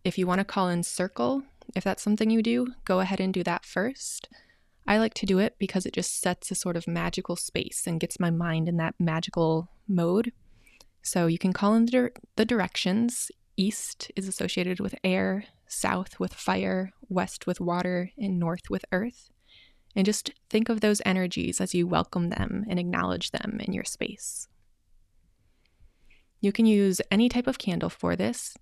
If 0.03 0.17
you 0.17 0.27
want 0.27 0.39
to 0.39 0.45
call 0.45 0.67
in 0.67 0.83
circle, 0.83 1.43
if 1.75 1.83
that's 1.83 2.03
something 2.03 2.29
you 2.29 2.43
do, 2.43 2.73
go 2.85 2.99
ahead 2.99 3.19
and 3.19 3.33
do 3.33 3.43
that 3.43 3.65
first. 3.65 4.29
I 4.85 4.97
like 4.97 5.13
to 5.15 5.25
do 5.25 5.39
it 5.39 5.55
because 5.59 5.85
it 5.85 5.93
just 5.93 6.19
sets 6.19 6.51
a 6.51 6.55
sort 6.55 6.75
of 6.75 6.87
magical 6.87 7.35
space 7.35 7.83
and 7.87 7.99
gets 7.99 8.19
my 8.19 8.29
mind 8.29 8.67
in 8.67 8.77
that 8.77 8.95
magical 8.99 9.69
mode. 9.87 10.33
So 11.01 11.27
you 11.27 11.37
can 11.37 11.53
call 11.53 11.73
in 11.73 11.85
the 11.85 12.45
directions. 12.45 13.31
East 13.55 14.11
is 14.15 14.27
associated 14.27 14.79
with 14.79 14.95
air, 15.03 15.45
south 15.67 16.19
with 16.19 16.33
fire, 16.33 16.91
west 17.07 17.47
with 17.47 17.61
water, 17.61 18.11
and 18.17 18.39
north 18.39 18.69
with 18.69 18.83
earth. 18.91 19.29
And 19.95 20.05
just 20.05 20.31
think 20.49 20.69
of 20.69 20.81
those 20.81 21.01
energies 21.05 21.61
as 21.61 21.75
you 21.75 21.87
welcome 21.87 22.29
them 22.29 22.65
and 22.67 22.79
acknowledge 22.79 23.31
them 23.31 23.59
in 23.63 23.73
your 23.73 23.83
space. 23.83 24.47
You 26.41 26.51
can 26.51 26.65
use 26.65 26.99
any 27.09 27.29
type 27.29 27.47
of 27.47 27.57
candle 27.57 27.89
for 27.89 28.15
this. 28.15 28.57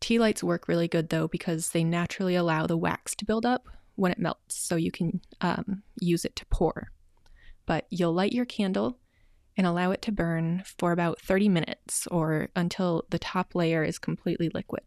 Tea 0.00 0.18
lights 0.18 0.42
work 0.42 0.68
really 0.68 0.88
good 0.88 1.08
though 1.08 1.28
because 1.28 1.70
they 1.70 1.84
naturally 1.84 2.34
allow 2.34 2.66
the 2.66 2.76
wax 2.76 3.14
to 3.16 3.24
build 3.24 3.46
up 3.46 3.68
when 3.94 4.12
it 4.12 4.18
melts, 4.18 4.56
so 4.56 4.76
you 4.76 4.90
can 4.90 5.20
um, 5.40 5.82
use 6.00 6.24
it 6.24 6.36
to 6.36 6.46
pour. 6.46 6.90
But 7.64 7.86
you'll 7.90 8.12
light 8.12 8.32
your 8.32 8.44
candle 8.44 8.98
and 9.56 9.66
allow 9.66 9.90
it 9.90 10.02
to 10.02 10.12
burn 10.12 10.62
for 10.78 10.92
about 10.92 11.20
30 11.20 11.48
minutes 11.48 12.06
or 12.08 12.50
until 12.54 13.04
the 13.10 13.18
top 13.18 13.54
layer 13.54 13.82
is 13.82 13.98
completely 13.98 14.50
liquid. 14.52 14.82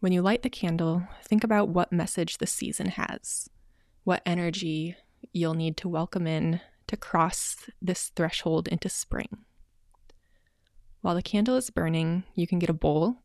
When 0.00 0.12
you 0.12 0.20
light 0.20 0.42
the 0.42 0.50
candle, 0.50 1.08
think 1.24 1.42
about 1.42 1.70
what 1.70 1.92
message 1.92 2.38
the 2.38 2.46
season 2.46 2.90
has, 2.90 3.48
what 4.04 4.22
energy 4.26 4.96
you'll 5.32 5.54
need 5.54 5.76
to 5.78 5.88
welcome 5.88 6.26
in 6.26 6.60
to 6.86 6.96
cross 6.96 7.56
this 7.80 8.12
threshold 8.14 8.68
into 8.68 8.88
spring. 8.88 9.38
While 11.00 11.14
the 11.14 11.22
candle 11.22 11.56
is 11.56 11.70
burning, 11.70 12.24
you 12.34 12.46
can 12.46 12.58
get 12.58 12.70
a 12.70 12.74
bowl. 12.74 13.22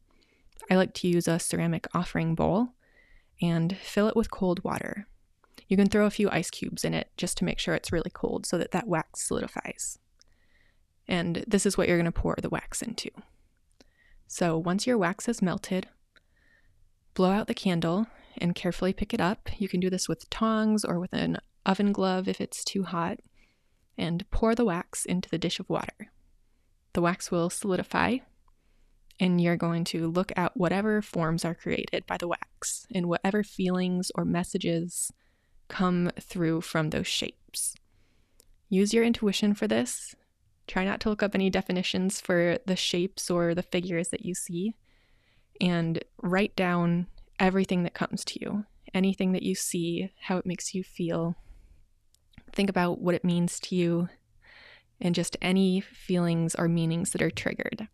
I 0.69 0.75
like 0.75 0.93
to 0.95 1.07
use 1.07 1.27
a 1.27 1.39
ceramic 1.39 1.87
offering 1.93 2.35
bowl 2.35 2.69
and 3.41 3.75
fill 3.77 4.07
it 4.07 4.15
with 4.15 4.31
cold 4.31 4.63
water. 4.63 5.07
You 5.67 5.77
can 5.77 5.87
throw 5.87 6.05
a 6.05 6.11
few 6.11 6.29
ice 6.29 6.49
cubes 6.49 6.83
in 6.83 6.93
it 6.93 7.09
just 7.17 7.37
to 7.37 7.45
make 7.45 7.59
sure 7.59 7.73
it's 7.73 7.91
really 7.91 8.11
cold 8.13 8.45
so 8.45 8.57
that 8.57 8.71
that 8.71 8.87
wax 8.87 9.27
solidifies. 9.27 9.97
And 11.07 11.43
this 11.47 11.65
is 11.65 11.77
what 11.77 11.87
you're 11.87 11.97
going 11.97 12.05
to 12.05 12.11
pour 12.11 12.35
the 12.41 12.49
wax 12.49 12.81
into. 12.81 13.09
So 14.27 14.57
once 14.57 14.85
your 14.85 14.97
wax 14.97 15.25
has 15.25 15.41
melted, 15.41 15.87
blow 17.13 17.31
out 17.31 17.47
the 17.47 17.53
candle 17.53 18.07
and 18.37 18.55
carefully 18.55 18.93
pick 18.93 19.13
it 19.13 19.21
up. 19.21 19.49
You 19.57 19.67
can 19.67 19.79
do 19.79 19.89
this 19.89 20.07
with 20.07 20.29
tongs 20.29 20.85
or 20.85 20.99
with 20.99 21.13
an 21.13 21.37
oven 21.65 21.91
glove 21.91 22.27
if 22.27 22.39
it's 22.39 22.63
too 22.63 22.83
hot, 22.83 23.19
and 23.97 24.29
pour 24.31 24.55
the 24.55 24.65
wax 24.65 25.05
into 25.05 25.29
the 25.29 25.37
dish 25.37 25.59
of 25.59 25.69
water. 25.69 26.11
The 26.93 27.01
wax 27.01 27.31
will 27.31 27.49
solidify, 27.49 28.17
and 29.21 29.39
you're 29.39 29.55
going 29.55 29.83
to 29.83 30.09
look 30.09 30.31
at 30.35 30.57
whatever 30.57 30.99
forms 30.99 31.45
are 31.45 31.53
created 31.53 32.03
by 32.07 32.17
the 32.17 32.27
wax 32.27 32.87
and 32.93 33.07
whatever 33.07 33.43
feelings 33.43 34.11
or 34.15 34.25
messages 34.25 35.11
come 35.67 36.09
through 36.19 36.59
from 36.59 36.89
those 36.89 37.05
shapes. 37.05 37.75
Use 38.67 38.95
your 38.95 39.03
intuition 39.03 39.53
for 39.53 39.67
this. 39.67 40.15
Try 40.67 40.85
not 40.85 40.99
to 41.01 41.09
look 41.09 41.21
up 41.21 41.35
any 41.35 41.51
definitions 41.51 42.19
for 42.19 42.57
the 42.65 42.75
shapes 42.75 43.29
or 43.29 43.53
the 43.53 43.61
figures 43.61 44.09
that 44.09 44.25
you 44.25 44.33
see, 44.33 44.73
and 45.59 46.03
write 46.21 46.55
down 46.55 47.05
everything 47.39 47.83
that 47.83 47.93
comes 47.93 48.25
to 48.25 48.39
you, 48.41 48.65
anything 48.93 49.33
that 49.33 49.43
you 49.43 49.53
see, 49.53 50.09
how 50.19 50.37
it 50.37 50.45
makes 50.47 50.73
you 50.73 50.83
feel. 50.83 51.35
Think 52.53 52.71
about 52.71 52.99
what 52.99 53.15
it 53.15 53.23
means 53.23 53.59
to 53.61 53.75
you, 53.75 54.09
and 54.99 55.13
just 55.13 55.37
any 55.43 55.79
feelings 55.79 56.55
or 56.55 56.67
meanings 56.67 57.11
that 57.11 57.21
are 57.21 57.29
triggered. 57.29 57.87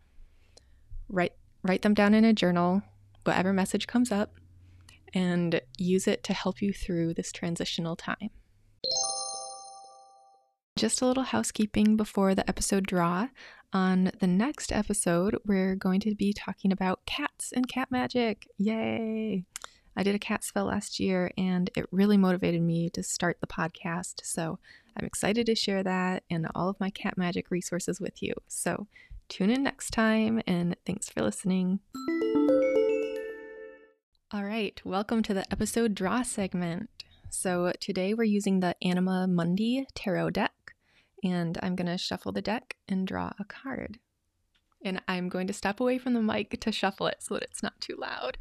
Write, 1.10 1.34
write 1.64 1.82
them 1.82 1.94
down 1.94 2.14
in 2.14 2.26
a 2.26 2.34
journal, 2.34 2.82
whatever 3.24 3.54
message 3.54 3.88
comes 3.88 4.12
up, 4.12 4.36
and 5.14 5.62
use 5.78 6.08
it 6.08 6.24
to 6.24 6.34
help 6.34 6.62
you 6.62 6.74
through 6.74 7.14
this 7.14 7.32
transitional 7.32 7.96
time. 7.96 8.30
Just 10.78 11.02
a 11.02 11.08
little 11.08 11.24
housekeeping 11.24 11.98
before 11.98 12.36
the 12.36 12.48
episode 12.48 12.86
draw. 12.86 13.30
On 13.74 14.12
the 14.20 14.28
next 14.28 14.72
episode, 14.72 15.38
we're 15.46 15.76
going 15.76 16.00
to 16.02 16.16
be 16.16 16.34
talking 16.34 16.72
about 16.72 17.06
cats 17.06 17.52
and 17.52 17.68
cat 17.68 17.90
magic. 17.90 18.48
Yay! 18.58 19.44
I 19.98 20.04
did 20.04 20.14
a 20.14 20.20
cat 20.20 20.44
spell 20.44 20.66
last 20.66 21.00
year 21.00 21.32
and 21.38 21.72
it 21.76 21.88
really 21.92 22.18
motivated 22.18 22.62
me 22.62 22.90
to 22.92 23.02
start 23.02 23.38
the 23.42 23.48
podcast. 23.48 24.22
So 24.24 24.60
I'm 24.96 25.06
excited 25.08 25.48
to 25.48 25.56
share 25.56 25.82
that 25.82 26.24
and 26.30 26.48
all 26.54 26.70
of 26.70 26.80
my 26.80 26.92
cat 26.92 27.18
magic 27.18 27.50
resources 27.50 28.00
with 28.00 28.22
you. 28.22 28.36
So 28.48 28.86
tune 29.30 29.50
in 29.50 29.64
next 29.64 29.92
time 29.92 30.42
and 30.48 30.76
thanks 30.86 31.10
for 31.10 31.22
listening. 31.22 31.80
All 34.32 34.44
right, 34.44 34.80
welcome 34.84 35.24
to 35.24 35.34
the 35.34 35.46
episode 35.52 35.96
draw 35.96 36.22
segment. 36.22 36.90
So 37.30 37.72
today 37.80 38.14
we're 38.14 38.24
using 38.24 38.60
the 38.60 38.76
Anima 38.82 39.28
Mundi 39.28 39.86
Tarot 39.96 40.32
deck, 40.32 40.54
and 41.24 41.58
I'm 41.62 41.76
going 41.76 41.88
to 41.88 41.98
shuffle 41.98 42.32
the 42.32 42.42
deck 42.42 42.76
and 42.88 43.08
draw 43.08 43.32
a 43.40 43.46
card. 43.46 44.00
And 44.84 45.02
I'm 45.08 45.28
going 45.30 45.48
to 45.48 45.54
step 45.54 45.80
away 45.80 45.98
from 45.98 46.14
the 46.14 46.22
mic 46.22 46.60
to 46.62 46.72
shuffle 46.72 47.08
it 47.08 47.18
so 47.20 47.34
that 47.34 47.44
it's 47.44 47.64
not 47.64 47.80
too 47.82 47.96
loud. 47.98 48.38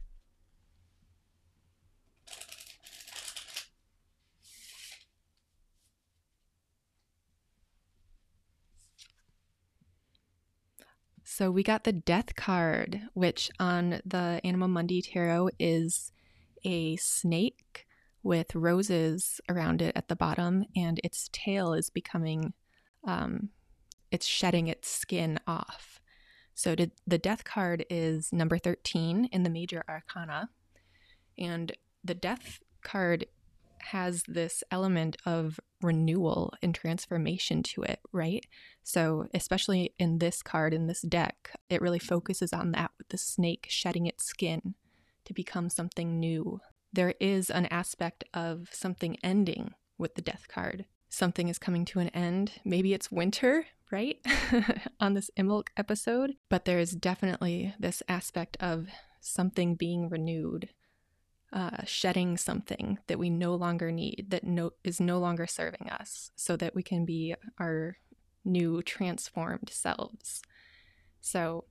So 11.36 11.50
we 11.50 11.62
got 11.62 11.84
the 11.84 11.92
Death 11.92 12.34
card, 12.34 13.10
which 13.12 13.50
on 13.60 14.00
the 14.06 14.40
Anima 14.42 14.68
Mundi 14.68 15.02
Tarot 15.02 15.50
is 15.58 16.10
a 16.64 16.96
snake 16.96 17.86
with 18.22 18.54
roses 18.54 19.38
around 19.46 19.82
it 19.82 19.94
at 19.94 20.08
the 20.08 20.16
bottom, 20.16 20.64
and 20.74 20.98
its 21.04 21.28
tail 21.34 21.74
is 21.74 21.90
becoming, 21.90 22.54
um, 23.04 23.50
it's 24.10 24.24
shedding 24.24 24.68
its 24.68 24.88
skin 24.88 25.38
off. 25.46 26.00
So 26.54 26.74
the 26.74 27.18
Death 27.18 27.44
card 27.44 27.84
is 27.90 28.32
number 28.32 28.56
13 28.56 29.26
in 29.26 29.42
the 29.42 29.50
Major 29.50 29.84
Arcana, 29.90 30.48
and 31.36 31.70
the 32.02 32.14
Death 32.14 32.60
card 32.80 33.26
has 33.86 34.22
this 34.26 34.62
element 34.70 35.16
of 35.24 35.60
renewal 35.82 36.52
and 36.62 36.74
transformation 36.74 37.62
to 37.62 37.82
it, 37.82 38.00
right? 38.12 38.44
So, 38.82 39.26
especially 39.34 39.94
in 39.98 40.18
this 40.18 40.42
card, 40.42 40.72
in 40.74 40.86
this 40.86 41.02
deck, 41.02 41.52
it 41.68 41.80
really 41.80 41.98
focuses 41.98 42.52
on 42.52 42.72
that 42.72 42.92
with 42.98 43.08
the 43.08 43.18
snake 43.18 43.66
shedding 43.68 44.06
its 44.06 44.24
skin 44.24 44.74
to 45.24 45.34
become 45.34 45.68
something 45.68 46.18
new. 46.18 46.60
There 46.92 47.14
is 47.20 47.50
an 47.50 47.66
aspect 47.66 48.24
of 48.32 48.68
something 48.72 49.16
ending 49.22 49.74
with 49.98 50.14
the 50.14 50.22
death 50.22 50.46
card. 50.48 50.86
Something 51.08 51.48
is 51.48 51.58
coming 51.58 51.84
to 51.86 52.00
an 52.00 52.08
end. 52.10 52.52
Maybe 52.64 52.94
it's 52.94 53.10
winter, 53.10 53.66
right? 53.90 54.18
on 55.00 55.14
this 55.14 55.30
Imbolc 55.36 55.68
episode, 55.76 56.34
but 56.48 56.64
there 56.64 56.78
is 56.78 56.92
definitely 56.92 57.74
this 57.78 58.02
aspect 58.08 58.56
of 58.60 58.88
something 59.20 59.74
being 59.74 60.08
renewed 60.08 60.70
uh, 61.56 61.82
shedding 61.86 62.36
something 62.36 62.98
that 63.06 63.18
we 63.18 63.30
no 63.30 63.54
longer 63.54 63.90
need, 63.90 64.26
that 64.28 64.44
no, 64.44 64.72
is 64.84 65.00
no 65.00 65.18
longer 65.18 65.46
serving 65.46 65.88
us, 65.88 66.30
so 66.36 66.54
that 66.54 66.74
we 66.74 66.82
can 66.82 67.06
be 67.06 67.34
our 67.58 67.96
new 68.44 68.82
transformed 68.82 69.70
selves. 69.72 70.42
So, 71.22 71.64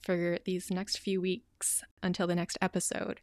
for 0.00 0.38
these 0.46 0.70
next 0.70 0.96
few 0.96 1.20
weeks 1.20 1.82
until 2.02 2.26
the 2.26 2.34
next 2.34 2.56
episode, 2.62 3.20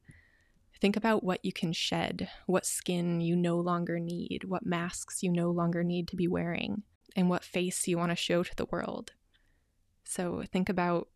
think 0.80 0.96
about 0.96 1.24
what 1.24 1.44
you 1.44 1.52
can 1.52 1.74
shed, 1.74 2.30
what 2.46 2.68
skin 2.68 3.20
you 3.20 3.36
no 3.36 3.58
longer 3.58 3.98
need, 4.00 4.44
what 4.46 4.64
masks 4.64 5.24
you 5.24 5.32
no 5.32 5.50
longer 5.50 5.84
need 5.84 6.08
to 6.10 6.16
be 6.16 6.28
wearing, 6.28 6.84
and 7.16 7.32
what 7.32 7.44
face 7.44 7.88
you 7.88 7.98
want 7.98 8.12
to 8.12 8.16
show 8.16 8.44
to 8.44 8.56
the 8.56 8.66
world. 8.66 9.14
So, 10.04 10.44
think 10.54 10.70
about 10.70 11.08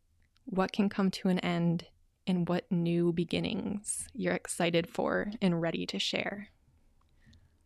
what 0.45 0.71
can 0.71 0.89
come 0.89 1.11
to 1.11 1.29
an 1.29 1.37
end 1.39 1.85
and 2.29 2.47
what 2.47 2.71
new 2.71 3.11
beginnings 3.11 4.07
you're 4.13 4.35
excited 4.35 4.87
for 4.87 5.31
and 5.41 5.61
ready 5.61 5.87
to 5.87 5.97
share. 5.97 6.49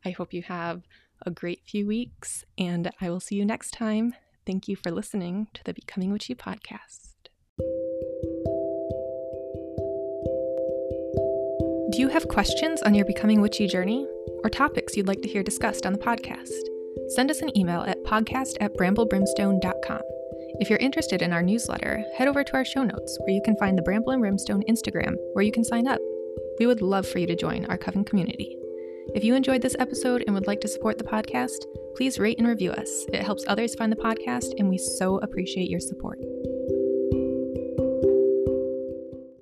I 0.06 0.12
hope 0.12 0.34
you 0.34 0.42
have 0.44 0.84
a 1.26 1.32
great 1.32 1.62
few 1.66 1.86
weeks, 1.86 2.46
and 2.58 2.90
I 3.02 3.10
will 3.10 3.20
see 3.20 3.36
you 3.36 3.46
next 3.46 3.72
time. 3.72 4.16
Thank 4.46 4.70
you 4.70 4.78
for 4.78 4.90
listening 4.90 5.48
to 5.54 5.64
the 5.66 5.74
Becoming 5.74 6.12
Witchy 6.14 6.34
podcast. 6.34 7.10
Do 11.92 12.00
you 12.00 12.08
have 12.08 12.30
questions 12.30 12.82
on 12.84 12.96
your 12.96 13.06
Becoming 13.06 13.42
Witchy 13.42 13.68
journey 13.68 14.08
or 14.44 14.50
topics 14.50 14.96
you'd 14.96 15.08
like 15.08 15.22
to 15.24 15.30
hear 15.30 15.44
discussed 15.44 15.86
on 15.86 15.92
the 15.92 16.00
podcast? 16.00 16.50
Send 17.10 17.30
us 17.30 17.42
an 17.42 17.56
email 17.58 17.82
at 17.82 18.02
podcast 18.04 18.54
at 18.62 18.74
bramblebrimstone.com. 18.76 20.02
If 20.60 20.70
you're 20.70 20.80
interested 20.80 21.22
in 21.24 21.34
our 21.34 21.42
newsletter, 21.42 22.06
head 22.16 22.28
over 22.28 22.44
to 22.44 22.54
our 22.54 22.64
show 22.64 22.84
notes 22.84 23.18
where 23.22 23.34
you 23.34 23.42
can 23.44 23.58
find 23.58 23.76
the 23.76 23.82
Bramble 23.82 24.12
and 24.12 24.22
Brimstone 24.22 24.64
Instagram 24.70 25.16
where 25.34 25.44
you 25.44 25.52
can 25.52 25.64
sign 25.64 25.88
up. 25.88 26.00
We 26.60 26.68
would 26.68 26.82
love 26.82 27.08
for 27.08 27.18
you 27.18 27.26
to 27.28 27.36
join 27.36 27.66
our 27.66 27.78
Coven 27.78 28.06
community. 28.06 28.56
If 29.16 29.24
you 29.24 29.34
enjoyed 29.34 29.62
this 29.64 29.76
episode 29.80 30.24
and 30.26 30.36
would 30.36 30.48
like 30.48 30.62
to 30.62 30.68
support 30.68 30.98
the 30.98 31.04
podcast, 31.04 31.66
please 31.96 32.20
rate 32.20 32.38
and 32.38 32.48
review 32.48 32.72
us. 32.72 33.06
It 33.12 33.24
helps 33.24 33.46
others 33.48 33.76
find 33.76 33.92
the 33.92 33.98
podcast, 33.98 34.54
and 34.60 34.70
we 34.70 34.78
so 34.78 35.18
appreciate 35.18 35.70
your 35.70 35.80
support. 35.80 36.20